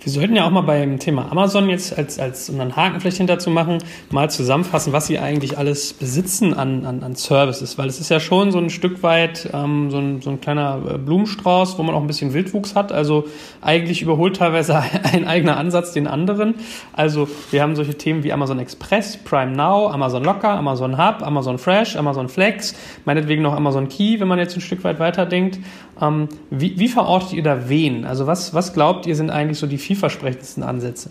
[0.06, 3.18] Wir sollten ja auch mal beim Thema Amazon jetzt als, als um einen Haken vielleicht
[3.18, 3.80] hinter zu machen,
[4.12, 8.20] mal zusammenfassen, was sie eigentlich alles besitzen an, an, an Services, weil es ist ja
[8.20, 11.95] schon so ein Stück weit ähm, so, ein, so ein kleiner äh, Blumenstrauß, wo man
[11.95, 12.91] auch ein bisschen Wildwuchs hat.
[12.91, 13.26] Also
[13.62, 14.78] eigentlich überholt teilweise
[15.12, 16.53] ein eigener Ansatz den anderen.
[16.93, 21.58] Also wir haben solche Themen wie Amazon Express, Prime Now, Amazon Locker, Amazon Hub, Amazon
[21.58, 22.76] Fresh, Amazon Flex,
[23.06, 25.58] meinetwegen noch Amazon Key, wenn man jetzt ein Stück weit weiterdenkt.
[26.02, 28.06] Ähm, wie, wie verortet ihr da wen?
[28.06, 31.10] Also was, was glaubt ihr sind eigentlich so die vielversprechendsten Ansätze?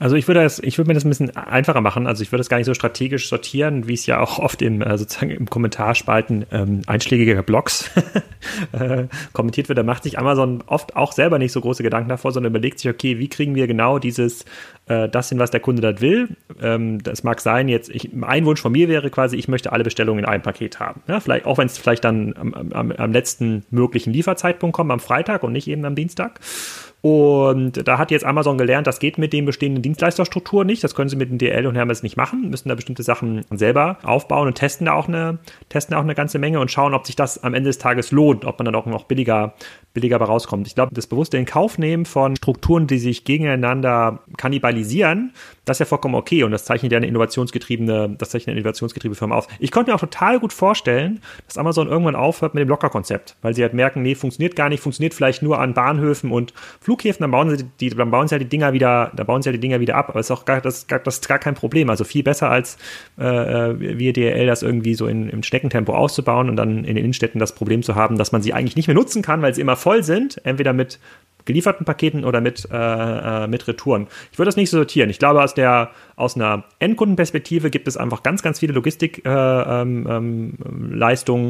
[0.00, 2.06] Also ich würde, das, ich würde mir das ein bisschen einfacher machen.
[2.06, 4.80] Also ich würde das gar nicht so strategisch sortieren, wie es ja auch oft im
[4.80, 7.90] äh, sozusagen im Kommentarspalten ähm, einschlägiger Blogs
[8.72, 9.78] äh, kommentiert wird.
[9.78, 12.90] Da macht sich Amazon oft auch selber nicht so große Gedanken davor, sondern überlegt sich,
[12.90, 14.46] okay, wie kriegen wir genau dieses,
[14.86, 16.30] äh, das hin, was der Kunde dort will.
[16.62, 19.84] Ähm, das mag sein, jetzt, ich, ein Wunsch von mir wäre quasi, ich möchte alle
[19.84, 21.02] Bestellungen in einem Paket haben.
[21.08, 25.00] Ja, vielleicht, auch wenn es vielleicht dann am, am, am letzten möglichen Lieferzeitpunkt kommt, am
[25.00, 26.40] Freitag und nicht eben am Dienstag.
[27.02, 30.84] Und da hat jetzt Amazon gelernt, das geht mit den bestehenden Dienstleisterstrukturen nicht.
[30.84, 33.98] Das können sie mit den DL und Hermes nicht machen, müssen da bestimmte Sachen selber
[34.02, 35.38] aufbauen und testen da auch eine,
[35.70, 38.12] testen da auch eine ganze Menge und schauen, ob sich das am Ende des Tages
[38.12, 39.54] lohnt, ob man dann auch noch billiger
[39.92, 40.66] billiger bei rauskommt.
[40.66, 41.46] Ich glaube, das bewusste in
[41.78, 45.32] nehmen von Strukturen, die sich gegeneinander kannibalisieren,
[45.64, 49.16] das ist ja vollkommen okay und das zeichnet ja eine innovationsgetriebene, das zeichnet eine innovationsgetriebene
[49.16, 49.48] Firma auf.
[49.58, 53.54] Ich konnte mir auch total gut vorstellen, dass Amazon irgendwann aufhört mit dem Locker-Konzept, weil
[53.54, 57.30] sie halt merken, nee, funktioniert gar nicht, funktioniert vielleicht nur an Bahnhöfen und Flughäfen, dann
[57.30, 59.60] bauen sie die, dann bauen sie halt die Dinger wieder, dann bauen sie halt die
[59.60, 61.90] Dinger wieder ab, aber ist auch gar, das, das ist gar kein Problem.
[61.90, 62.76] Also viel besser als
[63.18, 66.98] äh, äh wie DL das irgendwie so in, im Schneckentempo auszubauen und dann in den
[66.98, 69.60] Innenstädten das Problem zu haben, dass man sie eigentlich nicht mehr nutzen kann, weil sie
[69.60, 70.98] immer voll sind, entweder mit
[71.44, 74.06] gelieferten Paketen oder mit, äh, äh, mit Retouren.
[74.32, 75.10] Ich würde das nicht so sortieren.
[75.10, 80.12] Ich glaube, aus, der, aus einer Endkundenperspektive gibt es einfach ganz, ganz viele Logistikleistungen, äh,
[80.12, 80.56] ähm,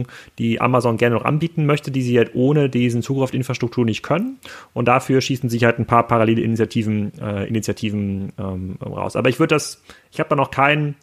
[0.00, 0.06] ähm,
[0.38, 3.84] die Amazon gerne noch anbieten möchte, die sie halt ohne diesen Zugriff auf die Infrastruktur
[3.84, 4.38] nicht können.
[4.72, 9.16] Und dafür schießen sich halt ein paar parallele Initiativen, äh, Initiativen ähm, raus.
[9.16, 10.94] Aber ich würde das, ich habe da noch kein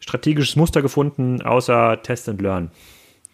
[0.00, 2.70] strategisches Muster gefunden, außer Test and Learn.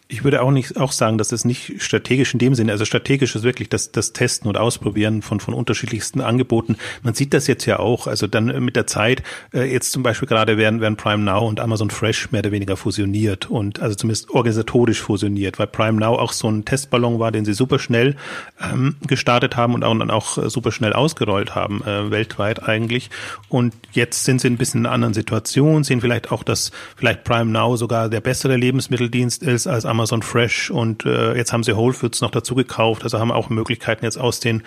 [0.09, 3.35] Ich würde auch nicht auch sagen, dass es nicht strategisch in dem Sinne, also strategisch
[3.35, 6.77] ist wirklich das, das Testen und Ausprobieren von, von unterschiedlichsten Angeboten.
[7.03, 10.29] Man sieht das jetzt ja auch, also dann mit der Zeit, äh, jetzt zum Beispiel
[10.29, 14.31] gerade werden, werden Prime Now und Amazon Fresh mehr oder weniger fusioniert und also zumindest
[14.31, 18.15] organisatorisch fusioniert, weil Prime Now auch so ein Testballon war, den sie super schnell
[18.63, 23.11] ähm, gestartet haben und auch, dann auch super schnell ausgerollt haben, äh, weltweit eigentlich.
[23.49, 27.25] Und jetzt sind sie ein bisschen in einer anderen Situation, sehen vielleicht auch, dass vielleicht
[27.25, 31.63] Prime Now sogar der bessere Lebensmitteldienst ist als Amazon Amazon Fresh und äh, jetzt haben
[31.63, 34.63] sie Whole Foods noch dazu gekauft, also haben auch Möglichkeiten jetzt aus den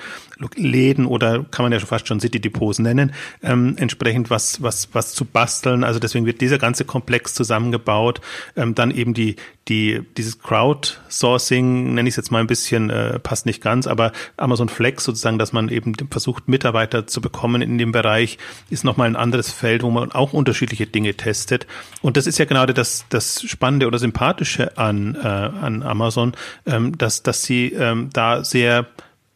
[0.55, 3.13] Läden oder kann man ja fast schon City Depots nennen,
[3.43, 5.83] ähm, entsprechend was was was zu basteln.
[5.83, 8.21] Also deswegen wird dieser ganze Komplex zusammengebaut.
[8.55, 9.35] Ähm, dann eben die
[9.67, 14.11] die dieses Crowdsourcing nenne ich es jetzt mal ein bisschen äh, passt nicht ganz, aber
[14.35, 18.39] Amazon Flex sozusagen, dass man eben versucht Mitarbeiter zu bekommen in dem Bereich,
[18.71, 21.67] ist noch mal ein anderes Feld, wo man auch unterschiedliche Dinge testet.
[22.01, 26.33] Und das ist ja genau das das Spannende oder Sympathische an äh, an Amazon,
[26.65, 28.87] ähm, dass, dass sie ähm, da sehr,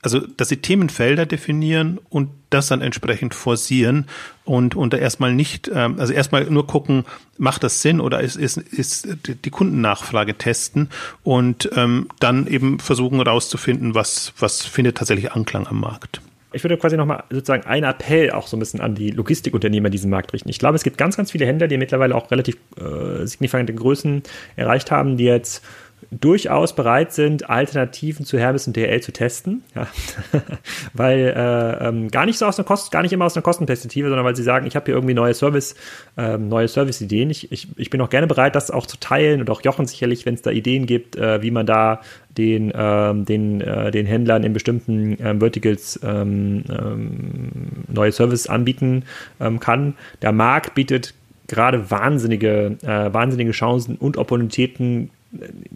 [0.02, 4.06] also dass sie Themenfelder definieren und das dann entsprechend forcieren
[4.46, 7.06] und, und da erstmal nicht, ähm, also erstmal nur gucken,
[7.38, 10.90] macht das Sinn oder ist, ist, ist die Kundennachfrage testen
[11.24, 16.22] und ähm, dann eben versuchen herauszufinden, was, was findet tatsächlich Anklang am Markt.
[16.54, 19.92] Ich würde quasi nochmal sozusagen einen Appell auch so ein bisschen an die Logistikunternehmer in
[19.92, 20.50] diesem Markt richten.
[20.50, 24.24] Ich glaube, es gibt ganz, ganz viele Händler, die mittlerweile auch relativ äh, signifikante Größen
[24.56, 25.64] erreicht haben, die jetzt
[26.12, 29.88] durchaus bereit sind, Alternativen zu Hermes und DL zu testen, ja.
[30.94, 34.10] weil äh, ähm, gar nicht so aus einer Kosten, gar nicht immer aus einer Kostenperspektive,
[34.10, 35.76] sondern weil sie sagen, ich habe hier irgendwie neue Service,
[36.18, 37.30] ähm, neue Service-Ideen.
[37.30, 40.26] Ich, ich, ich bin auch gerne bereit, das auch zu teilen und auch Jochen sicherlich,
[40.26, 42.02] wenn es da Ideen gibt, äh, wie man da
[42.38, 47.52] den, ähm, den, äh, den Händlern in bestimmten ähm, Verticals ähm, ähm,
[47.88, 49.04] neue Services anbieten
[49.40, 49.96] ähm, kann.
[50.22, 51.14] Der Markt bietet
[51.48, 55.10] gerade wahnsinnige, äh, wahnsinnige Chancen und Opportunitäten,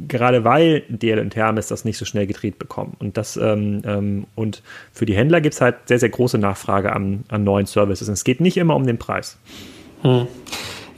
[0.08, 2.95] gerade weil DL und Hermes das nicht so schnell gedreht bekommen.
[2.99, 6.93] Und das ähm, ähm, und für die Händler gibt es halt sehr, sehr große Nachfrage
[6.93, 8.08] an, an neuen Services.
[8.08, 9.38] Und es geht nicht immer um den Preis.
[10.03, 10.28] Hm.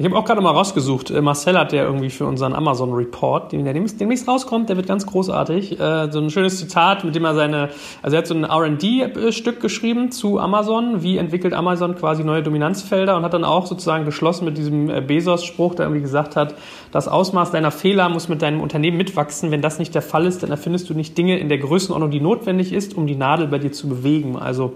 [0.01, 1.11] Ich habe auch gerade mal rausgesucht.
[1.11, 4.87] Äh, Marcel hat ja irgendwie für unseren Amazon Report, den der demnächst rauskommt, der wird
[4.87, 5.77] ganz großartig.
[5.77, 7.69] Äh, so ein schönes Zitat, mit dem er seine,
[8.01, 11.03] also er hat so ein R&D-Stück geschrieben zu Amazon.
[11.03, 15.01] Wie entwickelt Amazon quasi neue Dominanzfelder und hat dann auch sozusagen geschlossen mit diesem äh,
[15.01, 16.55] Bezos-Spruch, der irgendwie gesagt hat,
[16.93, 19.51] das Ausmaß deiner Fehler muss mit deinem Unternehmen mitwachsen.
[19.51, 22.21] Wenn das nicht der Fall ist, dann erfindest du nicht Dinge in der Größenordnung, die
[22.21, 24.37] notwendig ist, um die Nadel bei dir zu bewegen.
[24.37, 24.75] Also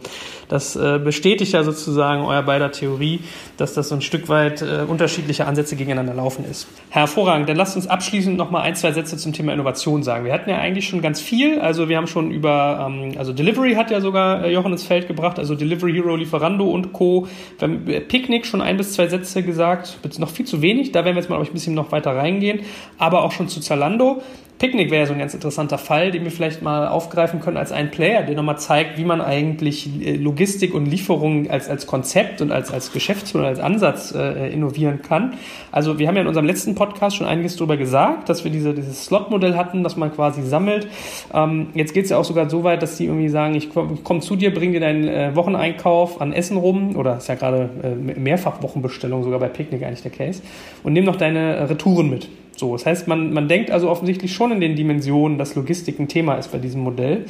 [0.49, 3.21] das bestätigt ja sozusagen euer beider Theorie,
[3.57, 6.67] dass das so ein Stück weit unterschiedlich unterschiedliche Ansätze gegeneinander laufen ist.
[6.89, 10.25] Hervorragend, dann lasst uns abschließend noch mal ein, zwei Sätze zum Thema Innovation sagen.
[10.25, 13.75] Wir hatten ja eigentlich schon ganz viel, also wir haben schon über, ähm, also Delivery
[13.75, 17.27] hat ja sogar äh, Jochen ins Feld gebracht, also Delivery Hero, Lieferando und Co.
[17.59, 21.15] Wir haben Picknick schon ein bis zwei Sätze gesagt, noch viel zu wenig, da werden
[21.15, 22.61] wir jetzt mal, ein bisschen noch weiter reingehen,
[22.97, 24.21] aber auch schon zu Zalando.
[24.63, 27.73] Picknick wäre ja so ein ganz interessanter Fall, den wir vielleicht mal aufgreifen können als
[27.73, 32.39] einen Player, der nochmal zeigt, wie man eigentlich äh, Logistik und Lieferung als, als Konzept
[32.39, 35.33] und als, als Geschäftsmodell, als Ansatz äh, innovieren kann.
[35.73, 38.73] Also wir haben ja in unserem letzten Podcast schon einiges darüber gesagt, dass wir diese,
[38.73, 40.87] dieses Slot-Modell hatten, dass man quasi sammelt.
[41.33, 43.97] Ähm, jetzt geht es ja auch sogar so weit, dass die irgendwie sagen, ich komme
[44.01, 47.69] komm zu dir, bring dir deinen äh, Wocheneinkauf an Essen rum, oder ist ja gerade
[47.83, 50.41] äh, mehrfach Wochenbestellung sogar bei Picknick eigentlich der Case,
[50.83, 52.29] und nimm noch deine Retouren mit.
[52.55, 56.07] So, das heißt, man, man denkt also offensichtlich schon in den Dimensionen, dass Logistik ein
[56.07, 57.25] Thema ist bei diesem Modell.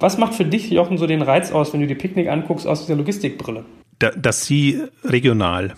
[0.00, 2.80] Was macht für dich, Jochen, so den Reiz aus, wenn du die Picknick anguckst aus
[2.80, 3.64] dieser Logistikbrille?
[3.98, 5.74] Da, dass sie regional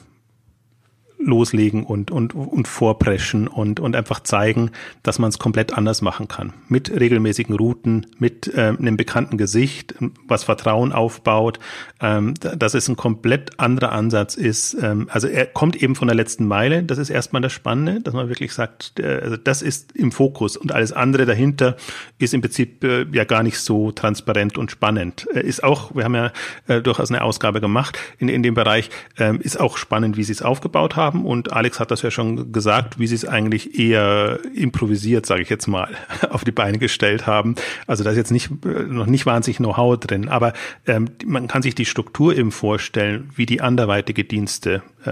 [1.19, 4.71] loslegen und, und, und vorpreschen und, und einfach zeigen,
[5.03, 6.53] dass man es komplett anders machen kann.
[6.69, 9.95] Mit regelmäßigen Routen, mit äh, einem bekannten Gesicht,
[10.27, 11.59] was Vertrauen aufbaut,
[12.01, 14.77] ähm, dass es ein komplett anderer Ansatz ist.
[14.81, 18.15] Ähm, also er kommt eben von der letzten Meile, das ist erstmal das Spannende, dass
[18.15, 21.77] man wirklich sagt, äh, also das ist im Fokus und alles andere dahinter
[22.19, 25.27] ist im Prinzip äh, ja gar nicht so transparent und spannend.
[25.35, 26.33] Äh, ist auch, wir haben ja
[26.67, 30.33] äh, durchaus eine Ausgabe gemacht in, in dem Bereich, äh, ist auch spannend, wie sie
[30.33, 31.25] es aufgebaut haben haben.
[31.27, 35.51] Und Alex hat das ja schon gesagt, wie sie es eigentlich eher improvisiert, sage ich
[35.51, 35.89] jetzt mal,
[36.31, 37.55] auf die Beine gestellt haben.
[37.87, 40.53] Also da ist jetzt nicht, noch nicht wahnsinnig Know-how drin, aber
[40.87, 45.11] ähm, man kann sich die Struktur eben vorstellen, wie die anderweitige Dienste äh,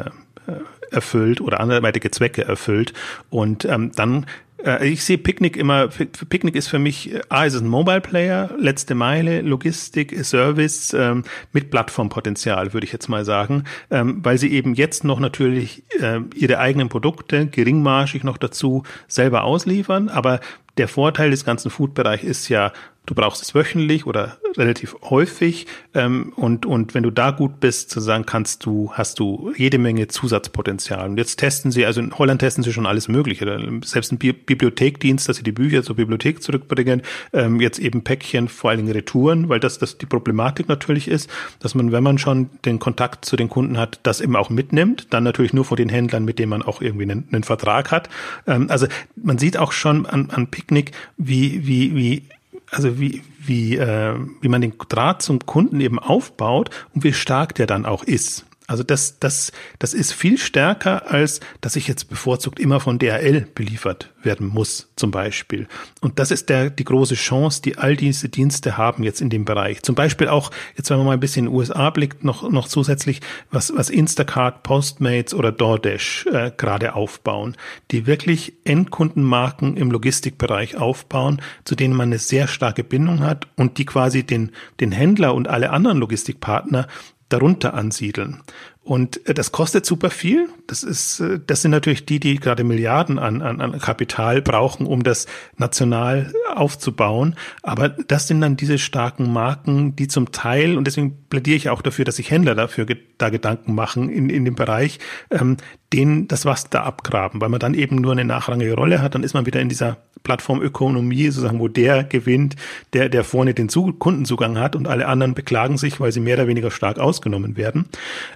[0.50, 2.92] äh erfüllt oder anderweitige Zwecke erfüllt.
[3.30, 4.26] Und ähm, dann
[4.64, 8.50] äh, ich sehe Picnic immer, Picnic ist für mich, A, ist es ein Mobile Player,
[8.58, 14.52] letzte Meile, Logistik, Service ähm, mit Plattformpotenzial, würde ich jetzt mal sagen, ähm, weil sie
[14.52, 20.40] eben jetzt noch natürlich äh, ihre eigenen Produkte geringmarschig noch dazu selber ausliefern, aber
[20.78, 22.72] der Vorteil des ganzen Food-Bereich ist ja,
[23.06, 27.90] du brauchst es wöchentlich oder relativ häufig ähm, und und wenn du da gut bist,
[27.90, 31.08] sozusagen kannst du hast du jede Menge Zusatzpotenzial.
[31.08, 33.44] Und jetzt testen sie, also in Holland testen sie schon alles Mögliche.
[33.84, 37.02] Selbst ein Bi Bibliothekdienst, dass sie die Bücher zur Bibliothek zurückbringen,
[37.32, 41.28] ähm, jetzt eben Päckchen, vor allen Dingen Retouren, weil das das die Problematik natürlich ist,
[41.58, 45.08] dass man, wenn man schon den Kontakt zu den Kunden hat, das eben auch mitnimmt.
[45.10, 48.08] Dann natürlich nur vor den Händlern, mit denen man auch irgendwie einen, einen Vertrag hat.
[48.46, 52.22] Ähm, also man sieht auch schon an, an Picknick, wie wie wie
[52.70, 57.54] also wie, wie, äh, wie man den Draht zum Kunden eben aufbaut und wie stark
[57.54, 58.46] der dann auch ist.
[58.68, 63.46] Also das, das, das ist viel stärker, als dass ich jetzt bevorzugt immer von DHL
[63.54, 65.66] beliefert werden muss, zum Beispiel.
[66.00, 69.44] Und das ist der, die große Chance, die all diese Dienste haben jetzt in dem
[69.44, 69.82] Bereich.
[69.82, 72.68] Zum Beispiel auch, jetzt wenn man mal ein bisschen in den USA blickt, noch, noch
[72.68, 77.56] zusätzlich, was, was Instacart, Postmates oder DoorDash äh, gerade aufbauen,
[77.90, 83.78] die wirklich Endkundenmarken im Logistikbereich aufbauen, zu denen man eine sehr starke Bindung hat und
[83.78, 86.86] die quasi den, den Händler und alle anderen Logistikpartner
[87.32, 88.42] darunter ansiedeln.
[88.84, 90.48] Und äh, das kostet super viel.
[90.66, 94.86] Das ist, äh, das sind natürlich die, die gerade Milliarden an, an, an Kapital brauchen,
[94.86, 95.26] um das
[95.56, 97.36] national aufzubauen.
[97.62, 101.82] Aber das sind dann diese starken Marken, die zum Teil, und deswegen plädiere ich auch
[101.82, 102.86] dafür, dass sich Händler dafür
[103.18, 104.98] da Gedanken machen in, in dem Bereich,
[105.30, 105.56] ähm,
[105.92, 109.24] denen das Wasser da abgraben, weil man dann eben nur eine nachrangige Rolle hat, dann
[109.24, 112.56] ist man wieder in dieser Plattformökonomie, sozusagen, wo der gewinnt,
[112.92, 116.46] der, der vorne den Kundenzugang hat und alle anderen beklagen sich, weil sie mehr oder
[116.46, 117.86] weniger stark ausgenommen werden.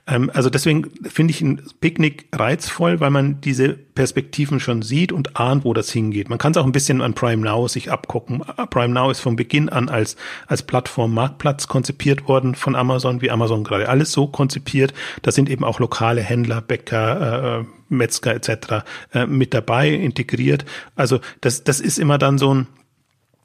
[0.06, 5.36] Ähm, also deswegen finde ich ein Picknick reizvoll, weil man diese Perspektiven schon sieht und
[5.36, 6.28] ahnt, wo das hingeht.
[6.28, 8.42] Man kann es auch ein bisschen an Prime Now sich abgucken.
[8.70, 13.30] Prime Now ist von Beginn an als, als Plattform Marktplatz konzipiert worden von Amazon, wie
[13.30, 14.92] Amazon gerade alles so konzipiert.
[15.22, 17.45] Da sind eben auch lokale Händler, Bäcker, äh,
[17.88, 18.84] Metzger etc.
[19.12, 20.64] Äh, mit dabei integriert.
[20.94, 22.66] Also das, das ist immer dann so ein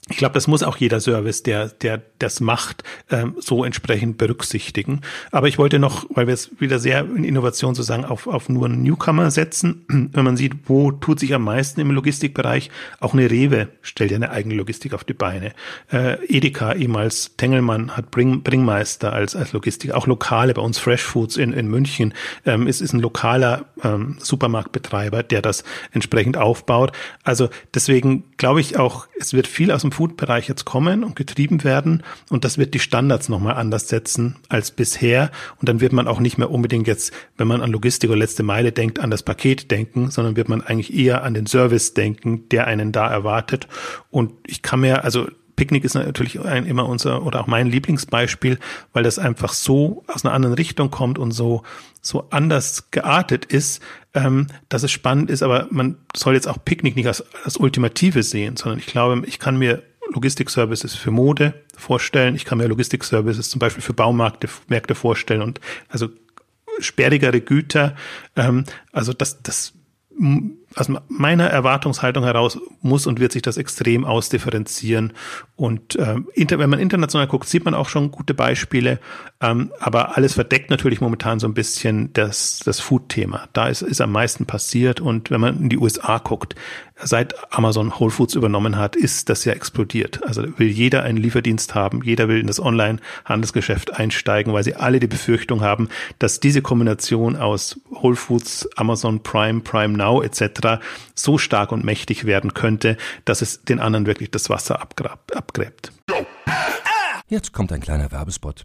[0.08, 5.00] ich glaube, das muss auch jeder Service, der, der das macht, ähm, so entsprechend berücksichtigen.
[5.30, 8.68] Aber ich wollte noch, weil wir es wieder sehr in Innovation sozusagen auf, auf nur
[8.68, 12.70] Newcomer setzen, wenn man sieht, wo tut sich am meisten im Logistikbereich,
[13.00, 15.52] auch eine Rewe stellt ja eine eigene Logistik auf die Beine.
[15.90, 21.02] Äh, Edeka, ehemals Tengelmann, hat Bring, Bringmeister als, als Logistik, auch lokale, bei uns Fresh
[21.02, 22.14] Foods in, in München,
[22.46, 26.92] ähm, ist, ist ein lokaler ähm, Supermarktbetreiber, der das entsprechend aufbaut.
[27.24, 31.64] Also deswegen glaube ich auch, es wird viel aus dem Food-Bereich jetzt kommen und getrieben
[31.64, 36.08] werden und das wird die Standards nochmal anders setzen als bisher und dann wird man
[36.08, 39.22] auch nicht mehr unbedingt jetzt, wenn man an Logistik oder letzte Meile denkt, an das
[39.22, 43.68] Paket denken, sondern wird man eigentlich eher an den Service denken, der einen da erwartet
[44.10, 48.58] und ich kann mir, also Picknick ist natürlich ein, immer unser oder auch mein Lieblingsbeispiel,
[48.92, 51.62] weil das einfach so aus einer anderen Richtung kommt und so
[52.00, 53.80] so anders geartet ist,
[54.12, 55.42] ähm, dass es spannend ist.
[55.42, 59.38] Aber man soll jetzt auch Picknick nicht als das Ultimative sehen, sondern ich glaube, ich
[59.38, 59.82] kann mir
[60.12, 62.34] Logistik-Services für Mode vorstellen.
[62.34, 66.08] Ich kann mir Logistik-Services zum Beispiel für Baumärkte Märkte vorstellen und also
[66.78, 67.96] sperrigere Güter.
[68.36, 69.72] Ähm, also das, das
[70.76, 75.12] aus meiner Erwartungshaltung heraus muss und wird sich das extrem ausdifferenzieren.
[75.56, 78.98] Und äh, inter, wenn man international guckt, sieht man auch schon gute Beispiele.
[79.40, 83.48] Ähm, aber alles verdeckt natürlich momentan so ein bisschen das, das Food-Thema.
[83.52, 85.00] Da ist, ist am meisten passiert.
[85.00, 86.54] Und wenn man in die USA guckt,
[87.04, 90.22] seit Amazon Whole Foods übernommen hat, ist das ja explodiert.
[90.24, 95.00] Also will jeder einen Lieferdienst haben, jeder will in das Online-Handelsgeschäft einsteigen, weil sie alle
[95.00, 100.61] die Befürchtung haben, dass diese Kombination aus Whole Foods, Amazon Prime, Prime Now etc.
[101.14, 105.92] so stark und mächtig werden könnte, dass es den anderen wirklich das Wasser abgräbt.
[107.28, 108.64] Jetzt kommt ein kleiner Werbespot.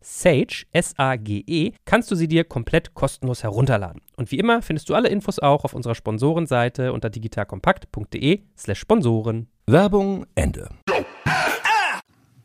[0.00, 4.00] Sage, S-A-G-E, kannst du sie dir komplett kostenlos herunterladen.
[4.16, 9.48] Und wie immer findest du alle Infos auch auf unserer Sponsorenseite unter digitalkompakt.de slash Sponsoren.
[9.66, 10.68] Werbung Ende.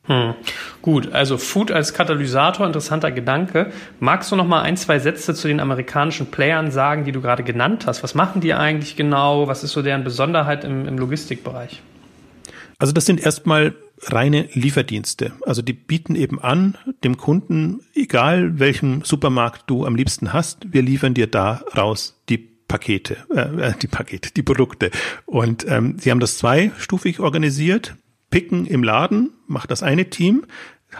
[0.08, 0.36] Hm.
[0.82, 3.72] Gut, also Food als Katalysator, interessanter Gedanke.
[4.00, 7.44] Magst du noch mal ein, zwei Sätze zu den amerikanischen Playern sagen, die du gerade
[7.44, 8.04] genannt hast?
[8.04, 9.48] Was machen die eigentlich genau?
[9.48, 11.82] Was ist so deren Besonderheit im, im Logistikbereich?
[12.78, 15.34] Also das sind erstmal reine Lieferdienste.
[15.46, 20.82] Also die bieten eben an, dem Kunden, egal welchen Supermarkt du am liebsten hast, wir
[20.82, 24.92] liefern dir da raus die Pakete, äh, die Pakete, die Produkte.
[25.26, 27.96] Und ähm, sie haben das zweistufig organisiert.
[28.32, 30.46] Picken im Laden macht das eine Team,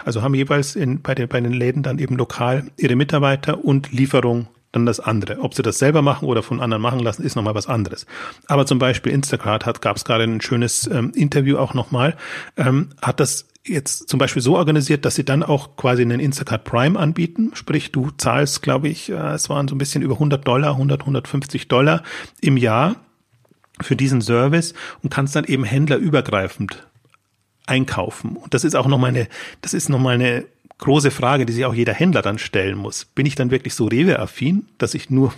[0.04, 3.92] also haben jeweils in, bei, den, bei den Läden dann eben lokal ihre Mitarbeiter und
[3.92, 5.40] Lieferung dann das andere.
[5.40, 8.06] Ob sie das selber machen oder von anderen machen lassen, ist nochmal was anderes.
[8.46, 12.16] Aber zum Beispiel Instacart hat, gab es gerade ein schönes ähm, Interview auch nochmal,
[12.56, 16.64] ähm, hat das jetzt zum Beispiel so organisiert, dass sie dann auch quasi einen Instacart
[16.64, 17.50] Prime anbieten.
[17.54, 21.00] Sprich, du zahlst, glaube ich, äh, es waren so ein bisschen über 100 Dollar, 100,
[21.00, 22.02] 150 Dollar
[22.40, 22.96] im Jahr
[23.80, 26.86] für diesen Service und kannst dann eben händlerübergreifend
[27.66, 28.36] einkaufen.
[28.36, 29.28] Und das ist auch nochmal eine,
[29.60, 30.44] das ist nochmal eine
[30.78, 33.04] große Frage, die sich auch jeder Händler dann stellen muss.
[33.04, 35.32] Bin ich dann wirklich so Rewe-affin, dass ich nur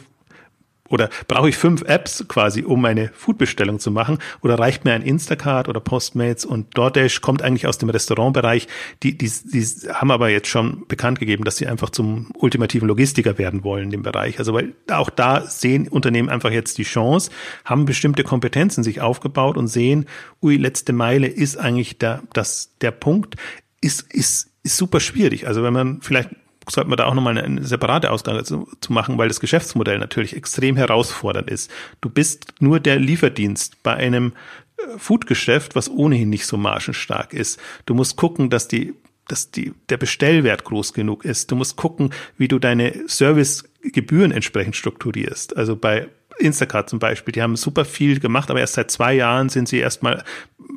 [0.88, 4.18] oder brauche ich fünf Apps quasi, um meine Foodbestellung zu machen?
[4.40, 8.68] Oder reicht mir ein Instacart oder Postmates und DoorDash kommt eigentlich aus dem Restaurantbereich?
[9.02, 13.38] Die, die, die haben aber jetzt schon bekannt gegeben, dass sie einfach zum ultimativen Logistiker
[13.38, 14.38] werden wollen in dem Bereich.
[14.38, 17.30] Also weil auch da sehen Unternehmen einfach jetzt die Chance,
[17.64, 20.06] haben bestimmte Kompetenzen sich aufgebaut und sehen,
[20.42, 23.36] ui, letzte Meile ist eigentlich der, das, der Punkt,
[23.80, 25.46] ist, ist, ist super schwierig.
[25.46, 26.30] Also wenn man vielleicht
[26.70, 29.98] sollten wir da auch nochmal eine, eine separate Ausgabe zu, zu machen, weil das Geschäftsmodell
[29.98, 31.70] natürlich extrem herausfordernd ist.
[32.02, 34.34] Du bist nur der Lieferdienst bei einem
[34.76, 37.58] äh, Foodgeschäft, was ohnehin nicht so margenstark ist.
[37.86, 38.94] Du musst gucken, dass die
[39.28, 41.50] dass die, der Bestellwert groß genug ist.
[41.50, 45.54] Du musst gucken, wie du deine Servicegebühren entsprechend strukturierst.
[45.54, 46.08] Also bei
[46.38, 49.78] Instacart zum Beispiel, die haben super viel gemacht, aber erst seit zwei Jahren sind sie
[49.78, 50.24] erstmal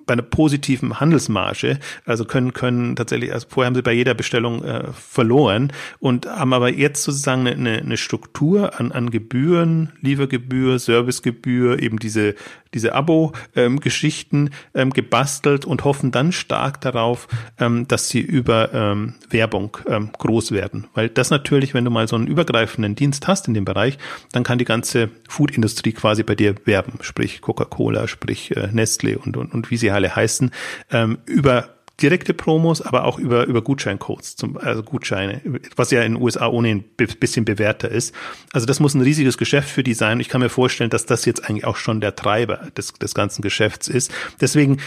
[0.06, 4.64] bei einer positiven Handelsmarge, also können, können tatsächlich, also vorher haben sie bei jeder Bestellung
[4.64, 11.82] äh, verloren und haben aber jetzt sozusagen eine, eine Struktur an, an Gebühren, Liefergebühr, Servicegebühr,
[11.82, 12.36] eben diese,
[12.74, 17.28] diese Abo-Geschichten ähm, ähm, gebastelt und hoffen dann stark darauf,
[17.60, 20.88] ähm, dass sie über ähm, Werbung ähm, groß werden.
[20.94, 23.98] Weil das natürlich, wenn du mal so einen übergreifenden Dienst hast in dem Bereich,
[24.32, 29.38] dann kann die ganze Food-Industrie quasi bei dir werben, sprich Coca-Cola, sprich äh, Nestle und,
[29.38, 30.52] und, und wie sie alle heißen,
[30.92, 35.42] ähm, über direkte Promos, aber auch über, über Gutscheincodes, zum, also Gutscheine,
[35.76, 38.16] was ja in den USA ohnehin ein bisschen bewährter ist.
[38.52, 40.20] Also das muss ein riesiges Geschäft für die sein.
[40.20, 43.42] Ich kann mir vorstellen, dass das jetzt eigentlich auch schon der Treiber des, des ganzen
[43.42, 44.12] Geschäfts ist.
[44.40, 44.78] Deswegen,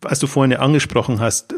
[0.00, 1.54] was du vorhin ja angesprochen hast,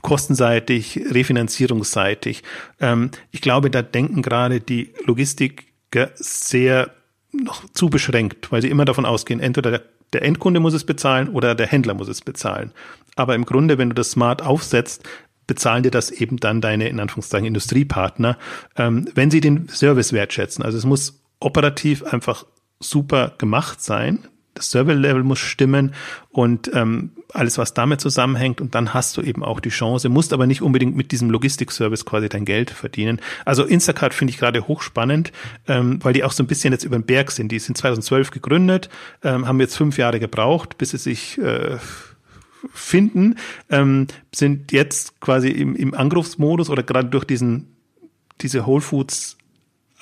[0.00, 2.42] kostenseitig, refinanzierungsseitig.
[2.80, 6.90] Ähm, ich glaube, da denken gerade die Logistiker sehr
[7.32, 9.82] noch zu beschränkt, weil sie immer davon ausgehen, entweder der
[10.12, 12.72] der Endkunde muss es bezahlen oder der Händler muss es bezahlen.
[13.16, 15.02] Aber im Grunde, wenn du das smart aufsetzt,
[15.46, 18.38] bezahlen dir das eben dann deine, in Anführungszeichen, Industriepartner,
[18.76, 20.64] ähm, wenn sie den Service wertschätzen.
[20.64, 22.46] Also es muss operativ einfach
[22.80, 24.20] super gemacht sein
[24.54, 25.94] das Server-Level muss stimmen
[26.30, 28.60] und ähm, alles, was damit zusammenhängt.
[28.60, 32.04] Und dann hast du eben auch die Chance, musst aber nicht unbedingt mit diesem Logistik-Service
[32.04, 33.20] quasi dein Geld verdienen.
[33.44, 35.32] Also Instacart finde ich gerade hochspannend,
[35.68, 37.50] ähm, weil die auch so ein bisschen jetzt über den Berg sind.
[37.50, 38.90] Die sind 2012 gegründet,
[39.22, 41.78] ähm, haben jetzt fünf Jahre gebraucht, bis sie sich äh,
[42.72, 43.36] finden,
[43.70, 47.68] ähm, sind jetzt quasi im, im Angriffsmodus oder gerade durch diesen
[48.40, 49.36] diese Whole Foods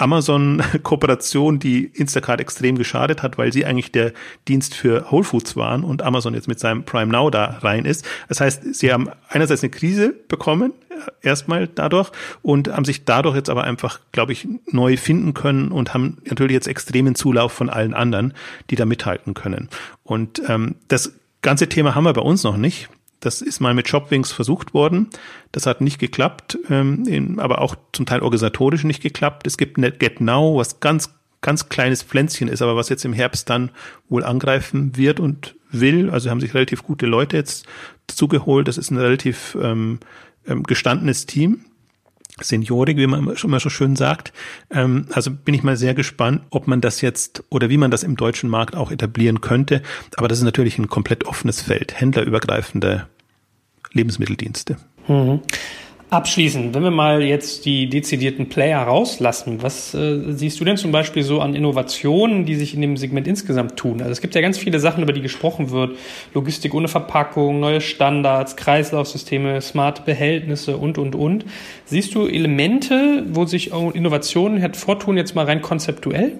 [0.01, 4.13] Amazon-Kooperation, die Instacart extrem geschadet hat, weil sie eigentlich der
[4.49, 8.07] Dienst für Whole Foods waren und Amazon jetzt mit seinem Prime Now da rein ist.
[8.29, 12.11] Das heißt, sie haben einerseits eine Krise bekommen, äh, erstmal dadurch,
[12.43, 16.55] und haben sich dadurch jetzt aber einfach, glaube ich, neu finden können und haben natürlich
[16.55, 18.35] jetzt extremen Zulauf von allen anderen,
[18.71, 19.69] die da mithalten können.
[20.03, 22.89] Und ähm, das ganze Thema haben wir bei uns noch nicht.
[23.21, 25.09] Das ist mal mit Shopwings versucht worden.
[25.53, 29.47] Das hat nicht geklappt, ähm, aber auch zum Teil organisatorisch nicht geklappt.
[29.47, 31.11] Es gibt Get Now, was ganz,
[31.43, 33.71] ganz kleines Pflänzchen ist, aber was jetzt im Herbst dann
[34.09, 36.11] wohl angreifen wird und will.
[36.11, 37.67] Also haben sich relativ gute Leute jetzt
[38.09, 38.69] zugeholt.
[38.69, 40.01] Das ist ein relativ ähm,
[40.47, 41.67] ähm gestandenes Team.
[42.43, 44.33] Seniorik, wie man schon mal so schön sagt.
[44.71, 48.03] Ähm, also bin ich mal sehr gespannt, ob man das jetzt oder wie man das
[48.03, 49.83] im deutschen Markt auch etablieren könnte.
[50.17, 53.07] Aber das ist natürlich ein komplett offenes Feld, händlerübergreifende
[53.93, 54.77] Lebensmitteldienste.
[55.09, 55.41] Mhm.
[56.11, 60.91] Abschließend, wenn wir mal jetzt die dezidierten Player rauslassen, was äh, siehst du denn zum
[60.91, 64.01] Beispiel so an Innovationen, die sich in dem Segment insgesamt tun?
[64.01, 65.97] Also es gibt ja ganz viele Sachen, über die gesprochen wird.
[66.35, 71.45] Logistik ohne Verpackung, neue Standards, Kreislaufsysteme, smarte Behältnisse und, und, und.
[71.85, 76.33] Siehst du Elemente, wo sich Innovationen hervortun, jetzt mal rein konzeptuell?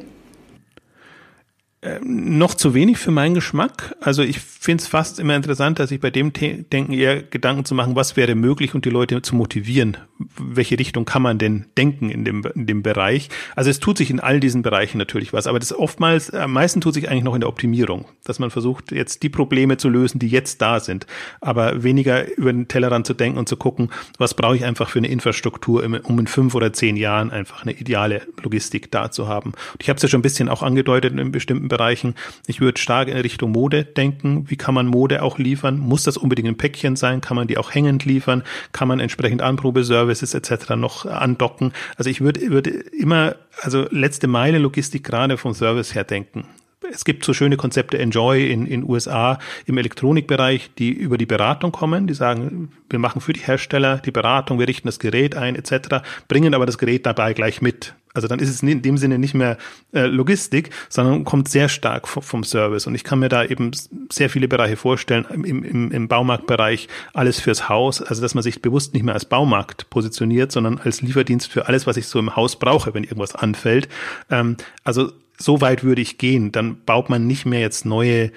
[1.83, 3.97] Ähm, noch zu wenig für meinen Geschmack.
[4.03, 7.65] Also ich finde es fast immer interessant, dass ich bei dem The Denken eher Gedanken
[7.65, 9.97] zu machen, was wäre möglich und die Leute zu motivieren.
[10.39, 13.31] Welche Richtung kann man denn denken in dem, in dem Bereich?
[13.57, 16.83] Also es tut sich in all diesen Bereichen natürlich was, aber das oftmals, am meisten
[16.83, 20.19] tut sich eigentlich noch in der Optimierung, dass man versucht, jetzt die Probleme zu lösen,
[20.19, 21.07] die jetzt da sind,
[21.41, 24.99] aber weniger über den Tellerrand zu denken und zu gucken, was brauche ich einfach für
[24.99, 29.53] eine Infrastruktur, um in fünf oder zehn Jahren einfach eine ideale Logistik da zu haben.
[29.53, 32.15] Und ich habe es ja schon ein bisschen auch angedeutet in bestimmten Bereichen.
[32.47, 34.51] Ich würde stark in Richtung Mode denken.
[34.51, 35.79] Wie kann man Mode auch liefern?
[35.79, 37.23] Muss das unbedingt ein Päckchen sein?
[37.23, 38.43] Kann man die auch hängend liefern?
[38.73, 40.77] Kann man entsprechend Anprobeservices etc.
[40.77, 41.73] noch andocken?
[41.97, 46.45] Also ich würde, würde immer, also letzte Meile Logistik gerade vom Service her denken
[46.93, 51.73] es gibt so schöne Konzepte Enjoy in in USA im Elektronikbereich, die über die Beratung
[51.73, 55.57] kommen, die sagen, wir machen für die Hersteller die Beratung, wir richten das Gerät ein
[55.57, 57.95] etc., bringen aber das Gerät dabei gleich mit.
[58.13, 59.57] Also dann ist es in dem Sinne nicht mehr
[59.93, 62.89] äh, Logistik, sondern kommt sehr stark vom Service.
[62.89, 63.71] Und ich kann mir da eben
[64.11, 68.63] sehr viele Bereiche vorstellen, im, im, im Baumarktbereich alles fürs Haus, also dass man sich
[68.63, 72.35] bewusst nicht mehr als Baumarkt positioniert, sondern als Lieferdienst für alles, was ich so im
[72.35, 73.89] Haus brauche, wenn irgendwas anfällt.
[74.29, 76.53] Ähm, also so weit würde ich gehen.
[76.53, 78.31] Dann baut man nicht mehr jetzt neue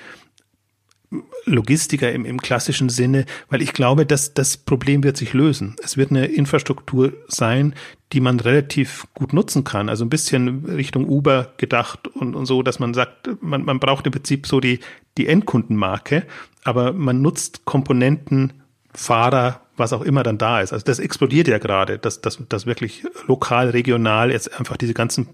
[1.46, 5.76] Logistiker im, im klassischen Sinne, weil ich glaube, dass das Problem wird sich lösen.
[5.84, 7.76] Es wird eine Infrastruktur sein,
[8.14, 9.90] die man relativ gut nutzen kann.
[9.90, 14.06] Also ein bisschen Richtung Uber gedacht und, und so, dass man sagt, man, man braucht
[14.06, 14.80] im Prinzip so die,
[15.18, 16.26] die Endkundenmarke,
[16.64, 18.54] aber man nutzt Komponenten,
[18.94, 20.72] Fahrer, was auch immer dann da ist.
[20.72, 25.30] Also das explodiert ja gerade, dass, dass, dass wirklich lokal, regional jetzt einfach diese ganzen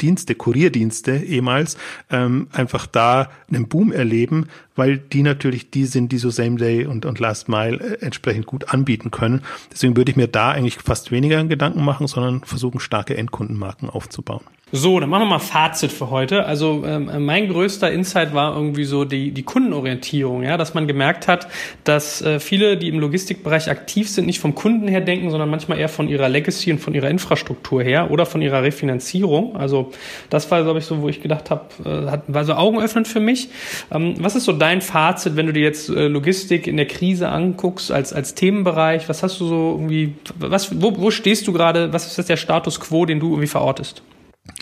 [0.00, 1.76] Dienste, Kurierdienste ehemals,
[2.10, 4.46] ähm, einfach da einen Boom erleben,
[4.80, 8.46] weil die natürlich die sind, die so Same Day und, und Last Mile äh, entsprechend
[8.46, 9.42] gut anbieten können.
[9.70, 14.40] Deswegen würde ich mir da eigentlich fast weniger Gedanken machen, sondern versuchen, starke Endkundenmarken aufzubauen.
[14.72, 16.46] So, dann machen wir mal Fazit für heute.
[16.46, 21.26] Also ähm, mein größter Insight war irgendwie so die, die Kundenorientierung, ja, dass man gemerkt
[21.26, 21.48] hat,
[21.82, 25.78] dass äh, viele, die im Logistikbereich aktiv sind, nicht vom Kunden her denken, sondern manchmal
[25.78, 29.56] eher von ihrer Legacy und von ihrer Infrastruktur her oder von ihrer Refinanzierung.
[29.56, 29.90] Also
[30.30, 33.48] das war, glaube ich, so, wo ich gedacht habe, äh, war so augenöffnend für mich.
[33.90, 37.28] Ähm, was ist so dein Fazit, wenn du dir jetzt äh, Logistik in der Krise
[37.28, 39.08] anguckst als als Themenbereich?
[39.08, 41.92] Was hast du so irgendwie, was, wo, wo stehst du gerade?
[41.92, 44.02] Was ist der Status quo, den du irgendwie verortest?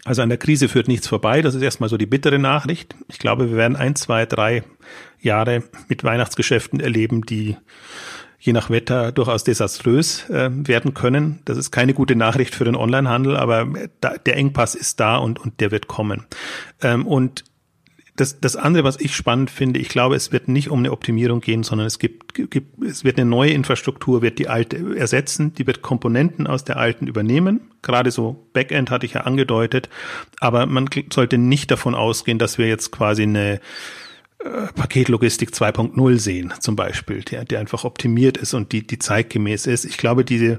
[0.05, 1.43] Also an der Krise führt nichts vorbei.
[1.43, 2.95] Das ist erstmal so die bittere Nachricht.
[3.09, 4.63] Ich glaube, wir werden ein, zwei, drei
[5.21, 7.57] Jahre mit Weihnachtsgeschäften erleben, die
[8.39, 11.41] je nach Wetter durchaus desaströs äh, werden können.
[11.45, 13.67] Das ist keine gute Nachricht für den Onlinehandel, aber
[14.01, 16.25] da, der Engpass ist da und, und der wird kommen.
[16.81, 17.45] Ähm, und
[18.21, 21.41] das, das andere, was ich spannend finde, ich glaube, es wird nicht um eine Optimierung
[21.41, 25.67] gehen, sondern es gibt, gibt, es wird eine neue Infrastruktur, wird die alte ersetzen, die
[25.67, 27.71] wird Komponenten aus der alten übernehmen.
[27.81, 29.89] Gerade so Backend hatte ich ja angedeutet.
[30.41, 33.61] Aber man sollte nicht davon ausgehen, dass wir jetzt quasi eine
[34.41, 39.67] äh, Paketlogistik 2.0 sehen, zum Beispiel, die, die einfach optimiert ist und die, die zeitgemäß
[39.67, 39.85] ist.
[39.85, 40.59] Ich glaube, diese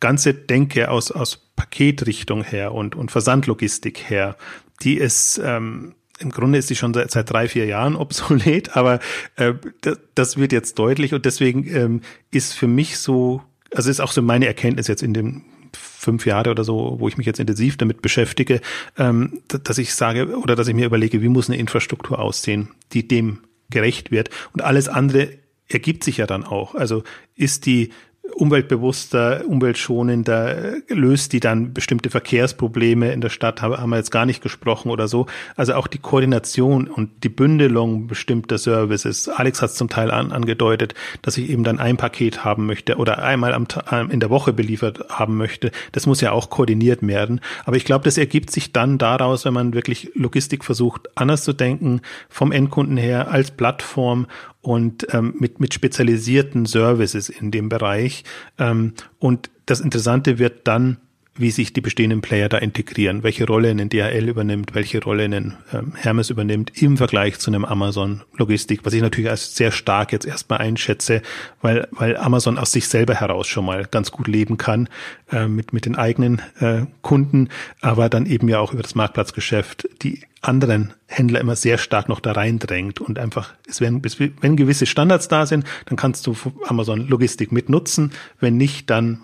[0.00, 4.36] ganze Denke aus, aus Paketrichtung her und, und Versandlogistik her,
[4.82, 9.00] die ist, ähm, im Grunde ist sie schon seit, seit drei, vier Jahren obsolet, aber
[9.36, 12.00] äh, das, das wird jetzt deutlich und deswegen ähm,
[12.30, 13.42] ist für mich so,
[13.74, 15.42] also ist auch so meine Erkenntnis jetzt in den
[15.72, 18.60] fünf Jahre oder so, wo ich mich jetzt intensiv damit beschäftige,
[18.98, 23.06] ähm, dass ich sage oder dass ich mir überlege, wie muss eine Infrastruktur aussehen, die
[23.06, 23.40] dem
[23.70, 25.28] gerecht wird und alles andere
[25.68, 26.74] ergibt sich ja dann auch.
[26.74, 27.04] Also
[27.36, 27.90] ist die
[28.34, 34.42] umweltbewusster, umweltschonender, löst die dann bestimmte Verkehrsprobleme in der Stadt, haben wir jetzt gar nicht
[34.42, 35.26] gesprochen oder so.
[35.56, 39.28] Also auch die Koordination und die Bündelung bestimmter Services.
[39.28, 42.96] Alex hat es zum Teil an, angedeutet, dass ich eben dann ein Paket haben möchte
[42.96, 43.66] oder einmal am,
[44.10, 45.70] in der Woche beliefert haben möchte.
[45.92, 47.40] Das muss ja auch koordiniert werden.
[47.64, 51.52] Aber ich glaube, das ergibt sich dann daraus, wenn man wirklich Logistik versucht, anders zu
[51.52, 54.26] denken, vom Endkunden her als Plattform
[54.62, 58.24] und ähm, mit, mit spezialisierten Services in dem Bereich.
[58.58, 60.98] Ähm, und das Interessante wird dann,
[61.40, 65.56] wie sich die bestehenden Player da integrieren, welche Rolle ein DHL übernimmt, welche Rolle ein
[65.72, 70.12] ähm, Hermes übernimmt im Vergleich zu einem Amazon Logistik, was ich natürlich als sehr stark
[70.12, 71.22] jetzt erstmal einschätze,
[71.62, 74.88] weil, weil Amazon aus sich selber heraus schon mal ganz gut leben kann
[75.32, 77.48] äh, mit, mit den eigenen äh, Kunden,
[77.80, 82.20] aber dann eben ja auch über das Marktplatzgeschäft die anderen Händler immer sehr stark noch
[82.20, 84.02] da reindrängt und einfach, es werden,
[84.40, 86.34] wenn gewisse Standards da sind, dann kannst du
[86.66, 88.12] Amazon Logistik mitnutzen.
[88.38, 89.20] Wenn nicht, dann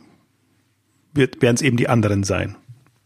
[1.17, 2.57] werden es eben die anderen sein,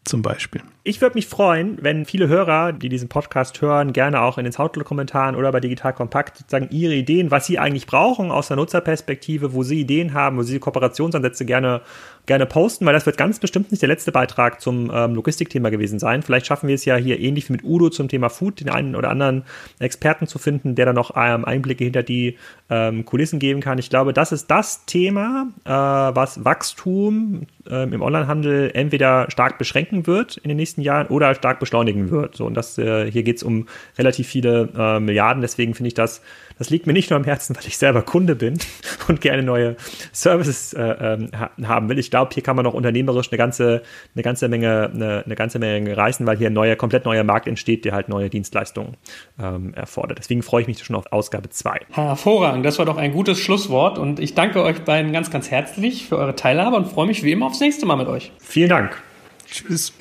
[0.04, 0.62] zum Beispiel.
[0.82, 4.52] Ich würde mich freuen, wenn viele Hörer, die diesen Podcast hören, gerne auch in den
[4.54, 9.52] Soundcloud-Kommentaren oder bei Digital Kompakt sagen ihre Ideen, was sie eigentlich brauchen aus der Nutzerperspektive,
[9.52, 11.82] wo sie Ideen haben, wo sie Kooperationsansätze gerne
[12.30, 15.98] gerne posten, weil das wird ganz bestimmt nicht der letzte Beitrag zum ähm, Logistikthema gewesen
[15.98, 16.22] sein.
[16.22, 18.94] Vielleicht schaffen wir es ja hier ähnlich wie mit Udo zum Thema Food, den einen
[18.94, 19.42] oder anderen
[19.80, 23.78] Experten zu finden, der dann noch ähm, Einblicke hinter die ähm, Kulissen geben kann.
[23.78, 30.06] Ich glaube, das ist das Thema, äh, was Wachstum ähm, im Onlinehandel entweder stark beschränken
[30.06, 32.36] wird in den nächsten Jahren oder stark beschleunigen wird.
[32.36, 33.66] So, und das, äh, hier geht es um
[33.98, 35.40] relativ viele äh, Milliarden.
[35.40, 36.22] Deswegen finde ich das
[36.60, 38.58] das liegt mir nicht nur am Herzen, weil ich selber Kunde bin
[39.08, 39.76] und gerne neue
[40.12, 41.30] Services äh, ähm,
[41.66, 41.98] haben will.
[41.98, 43.82] Ich glaube, hier kann man noch unternehmerisch eine ganze,
[44.14, 47.48] eine ganze Menge, eine, eine ganze Menge reißen, weil hier ein neuer, komplett neuer Markt
[47.48, 48.98] entsteht, der halt neue Dienstleistungen
[49.42, 50.18] ähm, erfordert.
[50.18, 51.80] Deswegen freue ich mich schon auf Ausgabe 2.
[51.92, 56.08] Hervorragend, das war doch ein gutes Schlusswort und ich danke euch beiden ganz, ganz herzlich
[56.08, 58.32] für eure Teilhabe und freue mich wie immer aufs nächste Mal mit euch.
[58.38, 59.02] Vielen Dank.
[59.50, 59.94] Tschüss.